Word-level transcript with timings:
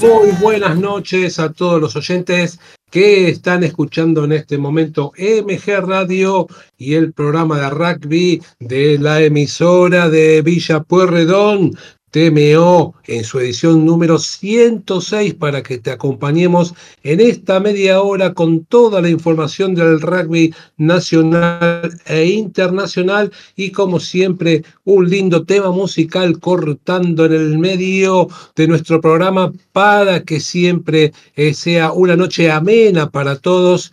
muy 0.00 0.30
buenas 0.40 0.78
noches 0.78 1.38
a 1.38 1.52
todos 1.52 1.78
los 1.78 1.94
oyentes 1.94 2.58
que 2.90 3.28
están 3.28 3.64
escuchando 3.64 4.24
en 4.24 4.32
este 4.32 4.56
momento 4.56 5.12
MG 5.18 5.86
Radio 5.86 6.46
y 6.78 6.94
el 6.94 7.12
programa 7.12 7.58
de 7.58 7.70
rugby 7.70 8.42
de 8.60 8.98
la 8.98 9.20
emisora 9.20 10.08
de 10.08 10.40
Villa 10.40 10.80
Pueyrredón. 10.80 11.76
TMO 12.10 12.94
en 13.06 13.24
su 13.24 13.38
edición 13.38 13.84
número 13.84 14.18
106 14.18 15.34
para 15.34 15.62
que 15.62 15.78
te 15.78 15.90
acompañemos 15.90 16.74
en 17.02 17.20
esta 17.20 17.60
media 17.60 18.02
hora 18.02 18.34
con 18.34 18.64
toda 18.64 19.00
la 19.00 19.08
información 19.08 19.74
del 19.74 20.00
rugby 20.00 20.54
nacional 20.76 21.90
e 22.06 22.26
internacional. 22.26 23.32
Y 23.56 23.70
como 23.70 24.00
siempre 24.00 24.64
un 24.84 25.08
lindo 25.08 25.44
tema 25.44 25.70
musical 25.70 26.38
cortando 26.40 27.26
en 27.26 27.32
el 27.32 27.58
medio 27.58 28.28
de 28.56 28.66
nuestro 28.66 29.00
programa 29.00 29.52
para 29.72 30.24
que 30.24 30.40
siempre 30.40 31.12
eh, 31.36 31.54
sea 31.54 31.92
una 31.92 32.16
noche 32.16 32.50
amena 32.50 33.10
para 33.10 33.36
todos 33.36 33.92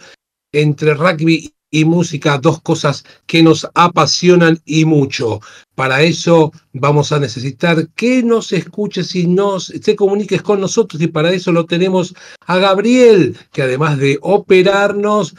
entre 0.52 0.94
rugby 0.94 1.54
y 1.70 1.86
música, 1.86 2.38
dos 2.38 2.62
cosas 2.62 3.04
que 3.26 3.44
nos 3.44 3.68
apasionan 3.74 4.60
y 4.66 4.86
mucho. 4.86 5.42
Para 5.76 6.02
eso 6.02 6.52
vamos 6.74 7.12
a 7.12 7.20
necesitar 7.20 7.88
que 7.96 8.24
nos 8.24 8.52
escuches 8.52 9.16
y 9.16 9.28
nos 9.28 9.68
te 9.84 9.96
comuniques 9.96 10.42
con 10.42 10.62
nosotros 10.62 11.02
y 11.02 11.08
para 11.08 11.32
eso 11.32 11.52
lo 11.52 11.66
tenemos 11.66 12.16
a 12.46 12.58
Gabriel, 12.58 13.38
que 13.52 13.64
además 13.64 13.98
de 13.98 14.18
operarnos, 14.22 15.36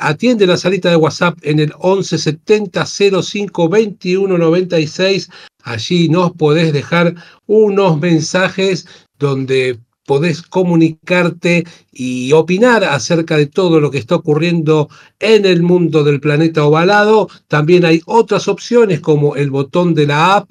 atiende, 0.00 0.46
la 0.46 0.56
salita 0.56 0.90
de 0.90 0.96
WhatsApp 0.96 1.38
en 1.42 1.60
el 1.60 1.72
1170 1.82 2.86
05 3.22 3.68
21 3.68 4.38
96. 4.38 5.30
Allí 5.62 6.08
nos 6.08 6.32
podés 6.32 6.72
dejar 6.72 7.14
unos 7.46 8.00
mensajes 8.00 8.86
donde 9.18 9.78
podés 10.10 10.42
comunicarte 10.42 11.64
y 11.92 12.32
opinar 12.32 12.82
acerca 12.82 13.36
de 13.36 13.46
todo 13.46 13.78
lo 13.78 13.92
que 13.92 13.98
está 13.98 14.16
ocurriendo 14.16 14.88
en 15.20 15.46
el 15.46 15.62
mundo 15.62 16.02
del 16.02 16.18
planeta 16.18 16.64
ovalado. 16.64 17.28
También 17.46 17.84
hay 17.84 18.00
otras 18.06 18.48
opciones 18.48 18.98
como 18.98 19.36
el 19.36 19.50
botón 19.50 19.94
de 19.94 20.08
la 20.08 20.34
app 20.34 20.50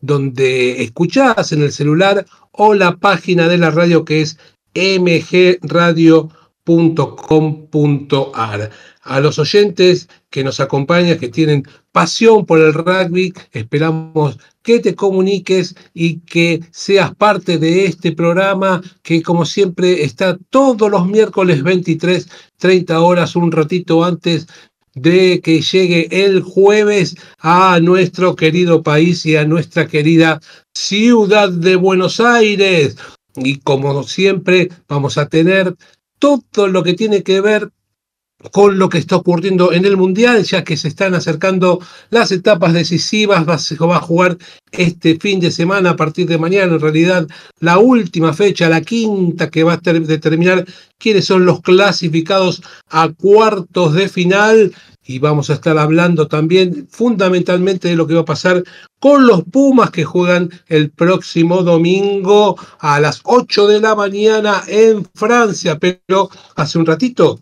donde 0.00 0.82
escuchás 0.82 1.52
en 1.52 1.60
el 1.60 1.70
celular 1.70 2.24
o 2.52 2.72
la 2.72 2.96
página 2.96 3.46
de 3.46 3.58
la 3.58 3.70
radio 3.70 4.06
que 4.06 4.22
es 4.22 4.38
mgradio.com.ar. 4.74 6.30
A 9.02 9.20
los 9.20 9.38
oyentes 9.38 10.08
que 10.30 10.42
nos 10.42 10.60
acompañan, 10.60 11.18
que 11.18 11.28
tienen 11.28 11.68
pasión 11.92 12.46
por 12.46 12.58
el 12.58 12.72
rugby, 12.72 13.34
esperamos 13.52 14.38
que 14.64 14.80
te 14.80 14.96
comuniques 14.96 15.76
y 15.92 16.20
que 16.20 16.60
seas 16.72 17.14
parte 17.14 17.58
de 17.58 17.84
este 17.84 18.12
programa 18.12 18.82
que 19.02 19.22
como 19.22 19.44
siempre 19.44 20.02
está 20.02 20.38
todos 20.50 20.90
los 20.90 21.06
miércoles 21.06 21.62
23, 21.62 22.26
30 22.56 23.00
horas, 23.00 23.36
un 23.36 23.52
ratito 23.52 24.02
antes 24.02 24.48
de 24.94 25.40
que 25.42 25.60
llegue 25.60 26.08
el 26.24 26.42
jueves 26.42 27.16
a 27.38 27.78
nuestro 27.80 28.34
querido 28.36 28.82
país 28.82 29.26
y 29.26 29.36
a 29.36 29.44
nuestra 29.44 29.86
querida 29.86 30.40
ciudad 30.72 31.50
de 31.50 31.76
Buenos 31.76 32.18
Aires. 32.18 32.96
Y 33.36 33.58
como 33.58 34.02
siempre 34.04 34.70
vamos 34.88 35.18
a 35.18 35.28
tener 35.28 35.74
todo 36.18 36.68
lo 36.68 36.82
que 36.82 36.94
tiene 36.94 37.22
que 37.22 37.42
ver 37.42 37.70
con 38.52 38.78
lo 38.78 38.88
que 38.88 38.98
está 38.98 39.16
ocurriendo 39.16 39.72
en 39.72 39.84
el 39.84 39.96
Mundial, 39.96 40.42
ya 40.44 40.64
que 40.64 40.76
se 40.76 40.88
están 40.88 41.14
acercando 41.14 41.80
las 42.10 42.32
etapas 42.32 42.72
decisivas, 42.72 43.46
va, 43.48 43.96
a 43.96 44.00
jugar 44.00 44.36
este 44.72 45.18
fin 45.18 45.40
de 45.40 45.50
semana, 45.50 45.90
a 45.90 45.96
partir 45.96 46.26
de 46.26 46.38
mañana, 46.38 46.74
en 46.74 46.80
realidad 46.80 47.26
la 47.60 47.78
última 47.78 48.32
fecha, 48.32 48.68
la 48.68 48.80
quinta, 48.80 49.50
que 49.50 49.64
va 49.64 49.74
a 49.74 49.92
determinar 49.92 50.64
quiénes 50.98 51.24
son 51.24 51.44
los 51.44 51.60
clasificados 51.60 52.62
a 52.88 53.08
cuartos 53.08 53.94
de 53.94 54.08
final. 54.08 54.72
Y 55.06 55.18
vamos 55.18 55.50
a 55.50 55.54
estar 55.54 55.76
hablando 55.76 56.28
también 56.28 56.88
fundamentalmente 56.90 57.88
de 57.88 57.96
lo 57.96 58.06
que 58.06 58.14
va 58.14 58.22
a 58.22 58.24
pasar 58.24 58.64
con 58.98 59.26
los 59.26 59.44
Pumas 59.44 59.90
que 59.90 60.02
juegan 60.02 60.48
el 60.66 60.90
próximo 60.90 61.62
domingo 61.62 62.56
a 62.78 62.98
las 63.00 63.20
8 63.24 63.66
de 63.68 63.80
la 63.80 63.94
mañana 63.94 64.62
en 64.66 65.06
Francia. 65.14 65.78
Pero 65.78 66.30
hace 66.56 66.78
un 66.78 66.86
ratito 66.86 67.40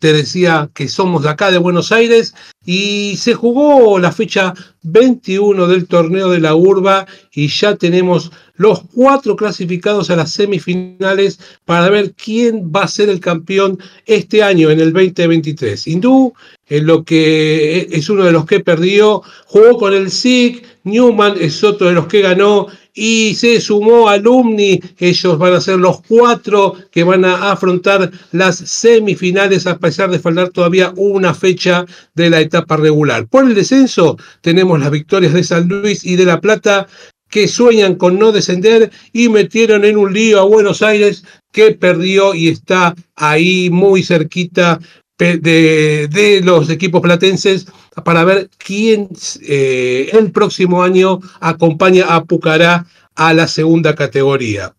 te 0.00 0.14
decía 0.14 0.70
que 0.74 0.88
somos 0.88 1.22
de 1.22 1.28
acá 1.28 1.50
de 1.50 1.58
Buenos 1.58 1.92
Aires 1.92 2.34
y 2.64 3.16
se 3.18 3.34
jugó 3.34 3.98
la 3.98 4.10
fecha 4.10 4.54
21 4.82 5.66
del 5.68 5.86
torneo 5.86 6.30
de 6.30 6.40
la 6.40 6.54
urba 6.54 7.06
y 7.32 7.48
ya 7.48 7.76
tenemos 7.76 8.32
los 8.54 8.80
cuatro 8.94 9.36
clasificados 9.36 10.08
a 10.10 10.16
las 10.16 10.32
semifinales 10.32 11.38
para 11.66 11.90
ver 11.90 12.14
quién 12.14 12.72
va 12.74 12.84
a 12.84 12.88
ser 12.88 13.10
el 13.10 13.20
campeón 13.20 13.78
este 14.06 14.42
año 14.42 14.70
en 14.70 14.80
el 14.80 14.92
2023. 14.92 15.86
Hindú, 15.86 16.32
en 16.66 16.86
lo 16.86 17.04
que 17.04 17.88
es 17.90 18.08
uno 18.08 18.24
de 18.24 18.32
los 18.32 18.46
que 18.46 18.60
perdió, 18.60 19.22
jugó 19.46 19.76
con 19.76 19.92
el 19.92 20.10
SIC, 20.10 20.64
Newman 20.84 21.34
es 21.38 21.62
otro 21.62 21.88
de 21.88 21.94
los 21.94 22.06
que 22.06 22.22
ganó 22.22 22.66
y 22.94 23.34
se 23.34 23.60
sumó 23.60 24.08
Alumni. 24.08 24.80
Ellos 24.98 25.38
van 25.38 25.54
a 25.54 25.60
ser 25.60 25.78
los 25.78 26.02
cuatro 26.02 26.74
que 26.90 27.04
van 27.04 27.24
a 27.24 27.52
afrontar 27.52 28.10
las 28.32 28.56
semifinales 28.56 29.66
a 29.66 29.78
pesar 29.78 30.10
de 30.10 30.18
faltar 30.18 30.50
todavía 30.50 30.92
una 30.96 31.34
fecha 31.34 31.84
de 32.14 32.30
la 32.30 32.40
etapa 32.40 32.76
regular. 32.76 33.26
Por 33.26 33.44
el 33.44 33.54
descenso 33.54 34.16
tenemos 34.40 34.80
las 34.80 34.90
victorias 34.90 35.32
de 35.32 35.44
San 35.44 35.68
Luis 35.68 36.04
y 36.04 36.16
de 36.16 36.24
La 36.24 36.40
Plata 36.40 36.86
que 37.30 37.46
sueñan 37.46 37.94
con 37.94 38.18
no 38.18 38.32
descender 38.32 38.90
y 39.12 39.28
metieron 39.28 39.84
en 39.84 39.96
un 39.96 40.12
lío 40.12 40.40
a 40.40 40.44
Buenos 40.44 40.82
Aires 40.82 41.24
que 41.52 41.72
perdió 41.72 42.34
y 42.34 42.48
está 42.48 42.94
ahí 43.14 43.70
muy 43.70 44.02
cerquita 44.02 44.80
de, 45.24 46.40
los 46.42 46.70
equipos 46.70 47.00
platenses 47.00 47.66
para 48.04 48.24
ver 48.24 48.48
quién 48.58 49.08
eh, 49.42 50.10
el 50.12 50.32
próximo 50.32 50.82
año 50.82 51.20
acompaña 51.40 52.06
a 52.08 52.24
Pucará 52.24 52.86
a 53.14 53.34
la 53.34 53.46
segunda 53.46 53.94
categoría. 53.94 54.74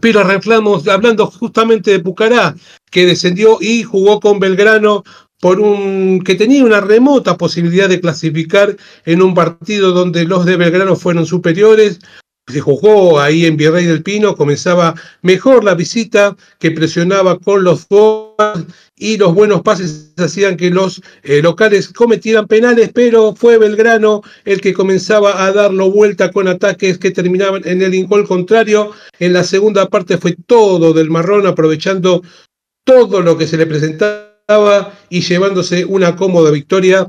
Pero 0.00 0.20
arreglamos, 0.20 0.86
hablando 0.86 1.26
justamente 1.26 1.90
de 1.92 2.00
Pucará, 2.00 2.54
que 2.90 3.06
descendió 3.06 3.58
y 3.60 3.84
jugó 3.84 4.20
con 4.20 4.38
Belgrano 4.38 5.02
por 5.40 5.60
un 5.60 6.20
que 6.24 6.34
tenía 6.34 6.64
una 6.64 6.80
remota 6.80 7.36
posibilidad 7.36 7.88
de 7.88 8.00
clasificar 8.00 8.76
en 9.04 9.22
un 9.22 9.34
partido 9.34 9.92
donde 9.92 10.24
los 10.24 10.44
de 10.44 10.56
Belgrano 10.56 10.96
fueron 10.96 11.26
superiores, 11.26 12.00
se 12.48 12.60
jugó 12.60 13.20
ahí 13.20 13.46
en 13.46 13.56
Virrey 13.56 13.86
del 13.86 14.02
Pino, 14.02 14.34
comenzaba 14.34 14.94
mejor 15.22 15.64
la 15.64 15.74
visita, 15.74 16.36
que 16.58 16.70
presionaba 16.70 17.38
con 17.38 17.62
los 17.62 17.86
y 18.98 19.16
los 19.16 19.34
buenos 19.34 19.62
pases 19.62 20.12
hacían 20.16 20.56
que 20.56 20.70
los 20.70 21.00
eh, 21.22 21.40
locales 21.42 21.88
cometieran 21.88 22.46
penales, 22.46 22.90
pero 22.92 23.34
fue 23.34 23.58
Belgrano 23.58 24.22
el 24.44 24.60
que 24.60 24.74
comenzaba 24.74 25.44
a 25.44 25.52
darlo 25.52 25.90
vuelta 25.90 26.30
con 26.30 26.48
ataques 26.48 26.98
que 26.98 27.10
terminaban 27.10 27.62
en 27.64 27.82
el 27.82 27.94
incol 27.94 28.26
contrario. 28.26 28.92
En 29.18 29.32
la 29.32 29.44
segunda 29.44 29.88
parte 29.88 30.18
fue 30.18 30.36
todo 30.46 30.92
del 30.92 31.10
marrón, 31.10 31.46
aprovechando 31.46 32.22
todo 32.84 33.20
lo 33.22 33.38
que 33.38 33.46
se 33.46 33.56
le 33.56 33.66
presentaba 33.66 34.92
y 35.08 35.20
llevándose 35.20 35.84
una 35.84 36.16
cómoda 36.16 36.50
victoria. 36.50 37.06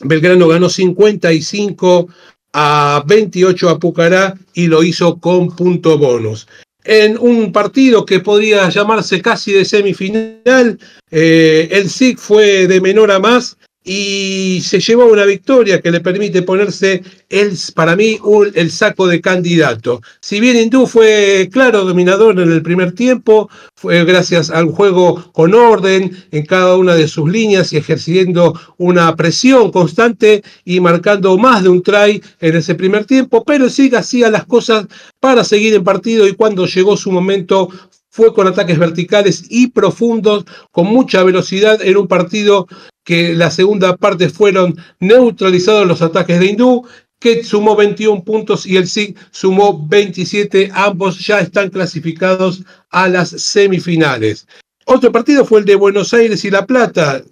Belgrano 0.00 0.48
ganó 0.48 0.68
55 0.68 2.08
a 2.52 3.02
28 3.06 3.68
a 3.68 3.78
Pucará 3.78 4.34
y 4.54 4.66
lo 4.66 4.82
hizo 4.82 5.18
con 5.18 5.54
punto 5.54 5.98
bonus. 5.98 6.46
En 6.84 7.18
un 7.18 7.52
partido 7.52 8.06
que 8.06 8.20
podría 8.20 8.68
llamarse 8.70 9.20
casi 9.20 9.52
de 9.52 9.64
semifinal, 9.64 10.78
eh, 11.10 11.68
el 11.70 11.90
SIC 11.90 12.18
fue 12.18 12.66
de 12.66 12.80
menor 12.80 13.10
a 13.10 13.18
más 13.18 13.56
y 13.90 14.60
se 14.60 14.80
llevó 14.80 15.06
una 15.06 15.24
victoria 15.24 15.80
que 15.80 15.90
le 15.90 16.00
permite 16.00 16.42
ponerse 16.42 17.02
el, 17.30 17.56
para 17.74 17.96
mí 17.96 18.18
el 18.54 18.70
saco 18.70 19.06
de 19.06 19.22
candidato. 19.22 20.02
Si 20.20 20.40
bien 20.40 20.58
Hindú 20.58 20.86
fue 20.86 21.48
claro 21.50 21.86
dominador 21.86 22.38
en 22.38 22.52
el 22.52 22.60
primer 22.60 22.92
tiempo, 22.92 23.48
fue 23.74 24.04
gracias 24.04 24.50
al 24.50 24.66
juego 24.66 25.32
con 25.32 25.54
orden 25.54 26.14
en 26.30 26.44
cada 26.44 26.76
una 26.76 26.94
de 26.94 27.08
sus 27.08 27.30
líneas 27.30 27.72
y 27.72 27.78
ejerciendo 27.78 28.60
una 28.76 29.16
presión 29.16 29.72
constante 29.72 30.42
y 30.66 30.80
marcando 30.80 31.38
más 31.38 31.62
de 31.62 31.70
un 31.70 31.82
try 31.82 32.22
en 32.40 32.56
ese 32.56 32.74
primer 32.74 33.06
tiempo, 33.06 33.42
pero 33.42 33.70
sí 33.70 33.90
hacía 33.96 34.30
las 34.30 34.44
cosas 34.44 34.86
para 35.18 35.44
seguir 35.44 35.72
en 35.72 35.82
partido 35.82 36.28
y 36.28 36.34
cuando 36.34 36.66
llegó 36.66 36.94
su 36.98 37.10
momento 37.10 37.70
fue 38.10 38.34
con 38.34 38.46
ataques 38.46 38.78
verticales 38.78 39.44
y 39.48 39.68
profundos, 39.68 40.44
con 40.72 40.86
mucha 40.86 41.22
velocidad 41.22 41.80
en 41.80 41.96
un 41.96 42.08
partido 42.08 42.66
que 43.08 43.34
la 43.34 43.50
segunda 43.50 43.96
parte 43.96 44.28
fueron 44.28 44.76
neutralizados 45.00 45.86
los 45.86 46.02
ataques 46.02 46.38
de 46.38 46.44
Hindú, 46.44 46.86
que 47.18 47.42
sumó 47.42 47.74
21 47.74 48.22
puntos 48.22 48.66
y 48.66 48.76
el 48.76 48.86
SIG 48.86 49.16
sumó 49.30 49.88
27. 49.88 50.70
Ambos 50.74 51.18
ya 51.26 51.40
están 51.40 51.70
clasificados 51.70 52.64
a 52.90 53.08
las 53.08 53.30
semifinales. 53.30 54.46
Otro 54.84 55.10
partido 55.10 55.46
fue 55.46 55.60
el 55.60 55.64
de 55.64 55.76
Buenos 55.76 56.12
Aires 56.12 56.44
y 56.44 56.50
La 56.50 56.66
Plata, 56.66 57.22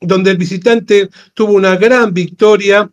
donde 0.00 0.30
el 0.30 0.36
visitante 0.36 1.08
tuvo 1.34 1.54
una 1.54 1.74
gran 1.74 2.14
victoria 2.14 2.88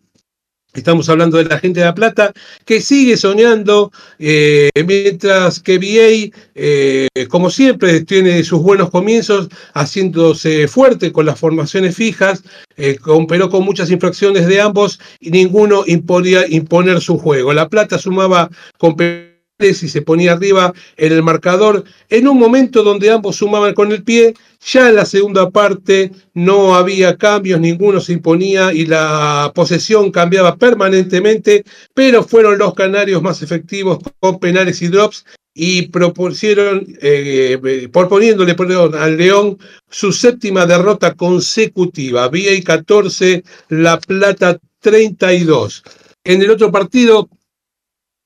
Estamos 0.74 1.10
hablando 1.10 1.36
de 1.36 1.44
la 1.44 1.58
gente 1.58 1.80
de 1.80 1.86
La 1.86 1.94
Plata 1.94 2.32
que 2.64 2.80
sigue 2.80 3.18
soñando, 3.18 3.92
eh, 4.18 4.70
mientras 4.86 5.60
que 5.60 5.76
VA, 5.76 6.34
eh, 6.54 7.08
como 7.28 7.50
siempre, 7.50 8.04
tiene 8.04 8.42
sus 8.42 8.62
buenos 8.62 8.88
comienzos, 8.88 9.48
haciéndose 9.74 10.66
fuerte 10.68 11.12
con 11.12 11.26
las 11.26 11.38
formaciones 11.38 11.94
fijas, 11.94 12.42
eh, 12.78 12.96
pero 13.28 13.50
con 13.50 13.64
muchas 13.64 13.90
infracciones 13.90 14.46
de 14.46 14.62
ambos 14.62 14.98
y 15.20 15.30
ninguno 15.30 15.84
podía 16.06 16.48
imponer 16.48 17.02
su 17.02 17.18
juego. 17.18 17.52
La 17.52 17.68
Plata 17.68 17.98
sumaba 17.98 18.48
con 18.78 18.96
y 19.64 19.88
se 19.88 20.02
ponía 20.02 20.32
arriba 20.32 20.72
en 20.96 21.12
el 21.12 21.22
marcador 21.22 21.84
en 22.08 22.28
un 22.28 22.38
momento 22.38 22.82
donde 22.82 23.10
ambos 23.10 23.36
sumaban 23.36 23.74
con 23.74 23.92
el 23.92 24.02
pie. 24.02 24.34
Ya 24.64 24.88
en 24.88 24.96
la 24.96 25.04
segunda 25.04 25.50
parte 25.50 26.12
no 26.34 26.74
había 26.74 27.16
cambios, 27.16 27.60
ninguno 27.60 28.00
se 28.00 28.12
imponía 28.12 28.72
y 28.72 28.86
la 28.86 29.52
posesión 29.54 30.10
cambiaba 30.10 30.56
permanentemente, 30.56 31.64
pero 31.94 32.22
fueron 32.22 32.58
los 32.58 32.74
canarios 32.74 33.22
más 33.22 33.42
efectivos 33.42 33.98
con 34.20 34.38
penales 34.38 34.80
y 34.82 34.88
drops 34.88 35.24
y 35.54 35.88
propusieron, 35.88 36.86
eh, 37.00 37.88
proponiéndole 37.92 38.54
perdón, 38.54 38.94
al 38.94 39.16
León 39.16 39.58
su 39.90 40.12
séptima 40.12 40.66
derrota 40.66 41.14
consecutiva. 41.14 42.28
Vía 42.28 42.54
y 42.54 42.62
14, 42.62 43.44
La 43.68 43.98
Plata 43.98 44.58
32. 44.80 45.82
En 46.24 46.42
el 46.42 46.50
otro 46.50 46.70
partido, 46.70 47.28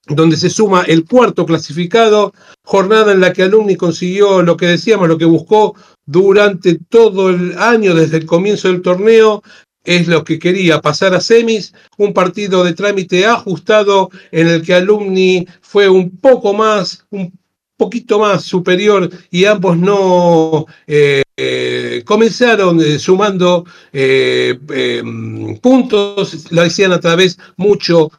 donde 0.07 0.37
se 0.37 0.51
suma 0.51 0.83
el 0.83 1.05
cuarto 1.05 1.47
clasificado, 1.47 2.33
jornada 2.65 3.13
en 3.13 3.21
la 3.21 3.33
que 3.33 3.43
Alumni 3.43 3.77
consiguió 3.77 4.43
lo 4.43 4.57
que 4.57 4.67
decíamos, 4.67 5.09
lo 5.09 5.19
que 5.19 5.25
buscó 5.25 5.75
durante 6.05 6.79
todo 6.89 7.31
el 7.31 7.59
año, 7.59 7.95
desde 7.95 8.19
el 8.19 8.27
comienzo 8.27 8.69
del 8.69 8.83
torneo, 8.83 9.43
es 9.85 10.09
lo 10.09 10.25
que 10.25 10.39
quería, 10.39 10.81
pasar 10.81 11.15
a 11.15 11.21
semis, 11.21 11.73
un 11.97 12.13
partido 12.13 12.65
de 12.65 12.75
trámite 12.75 13.25
ajustado 13.25 14.11
en 14.33 14.49
el 14.49 14.63
que 14.63 14.75
Alumni 14.75 15.47
fue 15.61 15.89
un 15.89 16.11
poco 16.19 16.53
más, 16.53 17.07
un 17.11 17.33
poquito 17.77 18.19
más 18.19 18.43
superior 18.43 19.09
y 19.31 19.45
ambos 19.45 19.77
no 19.77 20.67
eh, 20.87 21.23
eh, 21.37 22.03
comenzaron 22.05 22.81
eh, 22.81 22.99
sumando 22.99 23.65
puntos, 25.61 26.51
lo 26.51 26.63
hacían 26.63 26.93
a 26.93 27.01
través 27.01 27.39
mucho, 27.57 28.11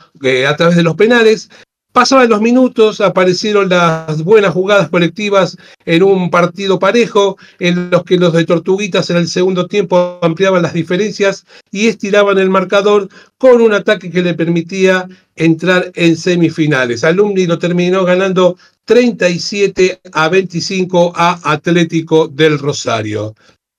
a 0.48 0.56
través 0.56 0.76
de 0.76 0.84
los 0.84 0.96
penales, 0.96 1.50
Pasaban 1.98 2.30
los 2.30 2.42
minutos, 2.42 3.02
aparecieron 3.02 3.70
las 3.70 4.24
buenas 4.24 4.54
jugadas 4.54 4.88
colectivas 4.90 5.58
en 5.84 6.04
un 6.04 6.30
partido 6.30 6.78
parejo, 6.78 7.40
en 7.58 7.90
los 7.90 8.04
que 8.04 8.18
los 8.18 8.34
de 8.34 8.46
Tortuguitas 8.46 9.10
en 9.10 9.18
el 9.18 9.28
segundo 9.28 9.66
tiempo 9.66 10.20
ampliaban 10.22 10.62
las 10.62 10.74
diferencias 10.74 11.48
y 11.72 11.88
estiraban 11.88 12.38
el 12.38 12.52
marcador 12.52 13.10
con 13.40 13.64
un 13.64 13.74
ataque 13.74 14.12
que 14.12 14.22
le 14.22 14.36
permitía 14.36 15.08
entrar 15.36 15.92
en 15.96 16.16
semifinales. 16.18 17.04
Alumni 17.04 17.48
lo 17.48 17.58
terminó 17.58 18.06
ganando 18.06 18.60
37 18.86 20.00
a 20.14 20.30
25 20.30 21.14
a 21.16 21.52
Atlético 21.52 22.28
del 22.28 22.60
Rosario. 22.60 23.34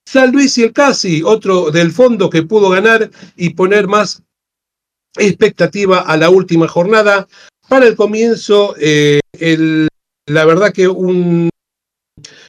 San 0.04 0.32
Luis 0.32 0.58
y 0.58 0.64
el 0.64 0.72
Casi, 0.72 1.22
otro 1.22 1.70
del 1.70 1.92
fondo 1.92 2.28
que 2.28 2.42
pudo 2.42 2.68
ganar 2.70 3.12
y 3.36 3.50
poner 3.50 3.86
más 3.86 4.24
expectativa 5.16 6.00
a 6.00 6.16
la 6.16 6.30
última 6.30 6.66
jornada, 6.66 7.28
para 7.68 7.86
el 7.86 7.96
comienzo, 7.96 8.74
eh, 8.80 9.20
la 10.26 10.44
verdad 10.44 10.72
que 10.72 10.88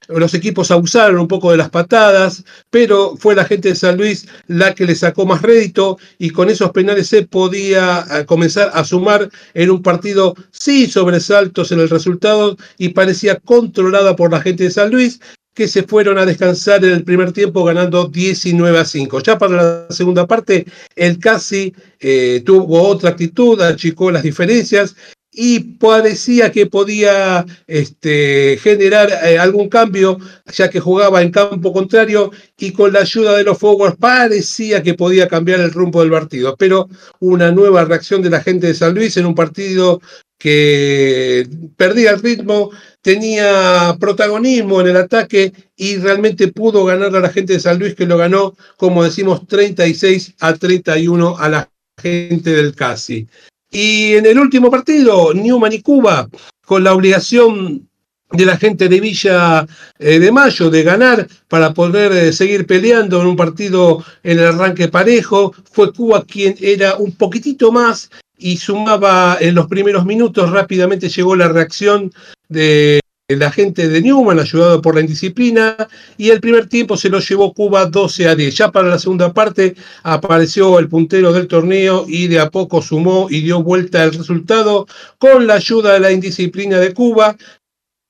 los 0.08 0.34
equipos 0.34 0.70
abusaron 0.70 1.20
un 1.20 1.28
poco 1.28 1.50
de 1.50 1.56
las 1.56 1.70
patadas, 1.70 2.44
pero 2.70 3.16
fue 3.16 3.34
la 3.34 3.44
gente 3.44 3.68
de 3.68 3.76
San 3.76 3.96
Luis 3.96 4.26
la 4.48 4.74
que 4.74 4.84
le 4.84 4.94
sacó 4.94 5.26
más 5.26 5.42
rédito 5.42 5.98
y 6.18 6.30
con 6.30 6.50
esos 6.50 6.70
penales 6.72 7.08
se 7.08 7.22
podía 7.26 8.04
eh, 8.10 8.24
comenzar 8.26 8.70
a 8.74 8.84
sumar 8.84 9.30
en 9.54 9.70
un 9.70 9.82
partido 9.82 10.34
sí 10.50 10.86
sobresaltos 10.88 11.70
en 11.72 11.80
el 11.80 11.88
resultado 11.88 12.56
y 12.78 12.90
parecía 12.90 13.36
controlada 13.36 14.16
por 14.16 14.32
la 14.32 14.40
gente 14.40 14.64
de 14.64 14.70
San 14.70 14.90
Luis 14.90 15.20
que 15.60 15.68
se 15.68 15.82
fueron 15.82 16.16
a 16.16 16.24
descansar 16.24 16.82
en 16.86 16.92
el 16.92 17.04
primer 17.04 17.32
tiempo 17.32 17.62
ganando 17.64 18.06
19 18.06 18.78
a 18.78 18.84
5. 18.86 19.20
Ya 19.20 19.36
para 19.36 19.56
la 19.56 19.86
segunda 19.90 20.26
parte, 20.26 20.64
el 20.96 21.18
Casi 21.18 21.74
eh, 21.98 22.42
tuvo 22.46 22.80
otra 22.80 23.10
actitud, 23.10 23.60
achicó 23.60 24.10
las 24.10 24.22
diferencias 24.22 24.96
y 25.30 25.60
parecía 25.60 26.50
que 26.50 26.64
podía 26.64 27.44
este, 27.66 28.58
generar 28.62 29.10
eh, 29.22 29.38
algún 29.38 29.68
cambio, 29.68 30.16
ya 30.50 30.70
que 30.70 30.80
jugaba 30.80 31.20
en 31.20 31.30
campo 31.30 31.74
contrario 31.74 32.30
y 32.56 32.72
con 32.72 32.94
la 32.94 33.00
ayuda 33.00 33.36
de 33.36 33.44
los 33.44 33.58
forwards 33.58 33.98
parecía 33.98 34.82
que 34.82 34.94
podía 34.94 35.28
cambiar 35.28 35.60
el 35.60 35.72
rumbo 35.72 36.00
del 36.00 36.10
partido. 36.10 36.56
Pero 36.56 36.88
una 37.18 37.52
nueva 37.52 37.84
reacción 37.84 38.22
de 38.22 38.30
la 38.30 38.40
gente 38.40 38.68
de 38.68 38.74
San 38.74 38.94
Luis 38.94 39.14
en 39.18 39.26
un 39.26 39.34
partido 39.34 40.00
que 40.40 41.46
perdía 41.76 42.12
el 42.12 42.22
ritmo, 42.22 42.70
tenía 43.02 43.96
protagonismo 43.98 44.80
en 44.80 44.88
el 44.88 44.96
ataque 44.96 45.52
y 45.76 45.96
realmente 45.96 46.48
pudo 46.48 46.84
ganar 46.84 47.14
a 47.14 47.20
la 47.20 47.30
gente 47.30 47.54
de 47.54 47.60
San 47.60 47.78
Luis, 47.78 47.94
que 47.94 48.06
lo 48.06 48.18
ganó, 48.18 48.54
como 48.76 49.04
decimos, 49.04 49.46
36 49.46 50.34
a 50.40 50.54
31 50.54 51.38
a 51.38 51.48
la 51.48 51.70
gente 52.00 52.50
del 52.50 52.74
Casi. 52.74 53.26
Y 53.70 54.14
en 54.14 54.26
el 54.26 54.38
último 54.38 54.70
partido, 54.70 55.32
Newman 55.32 55.72
y 55.72 55.80
Cuba, 55.80 56.28
con 56.64 56.84
la 56.84 56.92
obligación 56.92 57.88
de 58.32 58.46
la 58.46 58.56
gente 58.56 58.88
de 58.88 59.00
Villa 59.00 59.66
eh, 59.98 60.18
de 60.18 60.32
Mayo 60.32 60.70
de 60.70 60.82
ganar 60.82 61.26
para 61.48 61.74
poder 61.74 62.12
eh, 62.12 62.32
seguir 62.32 62.66
peleando 62.66 63.20
en 63.20 63.26
un 63.26 63.36
partido 63.36 64.04
en 64.22 64.38
el 64.38 64.46
arranque 64.46 64.88
parejo. 64.88 65.52
Fue 65.72 65.92
Cuba 65.92 66.24
quien 66.24 66.54
era 66.60 66.96
un 66.96 67.12
poquitito 67.12 67.72
más 67.72 68.10
y 68.38 68.56
sumaba 68.56 69.36
en 69.40 69.54
los 69.54 69.66
primeros 69.66 70.04
minutos. 70.04 70.50
Rápidamente 70.50 71.08
llegó 71.08 71.34
la 71.34 71.48
reacción 71.48 72.12
de 72.50 73.00
la 73.36 73.50
gente 73.50 73.88
de 73.88 74.02
Newman, 74.02 74.38
ayudado 74.38 74.82
por 74.82 74.94
la 74.94 75.00
indisciplina, 75.00 75.76
y 76.18 76.30
el 76.30 76.40
primer 76.40 76.66
tiempo 76.66 76.96
se 76.96 77.08
lo 77.08 77.20
llevó 77.20 77.54
Cuba 77.54 77.86
12 77.86 78.28
a 78.28 78.34
10. 78.34 78.54
Ya 78.54 78.72
para 78.72 78.88
la 78.88 78.98
segunda 78.98 79.32
parte 79.32 79.76
apareció 80.02 80.78
el 80.78 80.88
puntero 80.88 81.32
del 81.32 81.46
torneo 81.46 82.04
y 82.08 82.26
de 82.26 82.40
a 82.40 82.50
poco 82.50 82.82
sumó 82.82 83.28
y 83.30 83.40
dio 83.40 83.62
vuelta 83.62 84.04
el 84.04 84.12
resultado 84.12 84.86
con 85.18 85.46
la 85.46 85.54
ayuda 85.54 85.94
de 85.94 86.00
la 86.00 86.12
indisciplina 86.12 86.78
de 86.78 86.92
Cuba, 86.92 87.36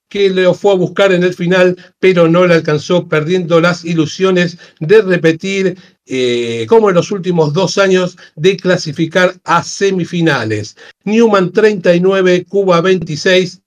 que 0.09 0.29
lo 0.31 0.55
fue 0.55 0.73
a 0.73 0.77
buscar 0.77 1.13
en 1.13 1.23
el 1.23 1.35
final, 1.35 1.77
pero 2.01 2.27
no 2.27 2.47
le 2.47 2.55
alcanzó, 2.55 3.07
perdiendo 3.07 3.61
las 3.61 3.85
ilusiones 3.85 4.59
de 4.81 5.03
repetir, 5.03 5.77
eh, 6.07 6.67
como 6.69 6.89
en 6.89 6.97
los 6.97 7.13
últimos 7.13 7.53
dos 7.53 7.79
años, 7.79 8.17
de 8.35 8.57
clasificar 8.57 9.35
a 9.45 9.63
semifinales. 9.63 10.77
Newman 11.05 11.53
39, 11.53 12.45
Cuba 12.49 12.81
26. 12.81 13.61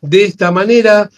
De 0.00 0.24
esta 0.24 0.50
manera, 0.50 1.10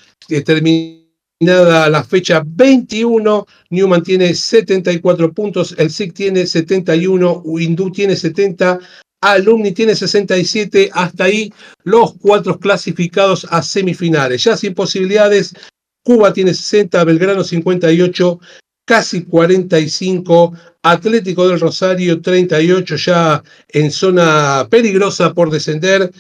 terminada 0.45 1.89
la 1.89 2.05
fecha 2.05 2.43
21, 2.45 3.47
Newman 3.71 4.03
tiene 4.03 4.35
74 4.35 5.33
puntos, 5.33 5.75
el 5.79 5.91
SIC 5.91 6.15
tiene 6.15 6.47
71, 6.47 7.43
Hindú 7.59 7.91
tiene 7.91 8.15
70, 8.15 8.79
Alumni 9.23 9.73
tiene 9.73 9.95
67, 9.95 10.91
hasta 10.93 11.25
ahí 11.25 11.53
los 11.85 12.15
cuatro 12.15 12.59
clasificados 12.59 13.47
a 13.51 13.63
semifinales. 13.63 14.45
Ya 14.45 14.57
sin 14.57 14.75
posibilidades, 14.75 15.55
Cuba 16.03 16.33
tiene 16.33 16.55
60, 16.55 17.05
Belgrano 17.05 17.45
58, 17.45 18.41
casi 18.87 19.25
45, 19.25 20.55
Atlético 20.83 21.49
del 21.49 21.61
Rosario 21.61 22.21
38, 22.21 22.97
ya 22.97 23.43
en 23.69 23.91
zona 23.91 24.67
peligrosa 24.71 25.35
por 25.35 25.51
descender. 25.51 26.11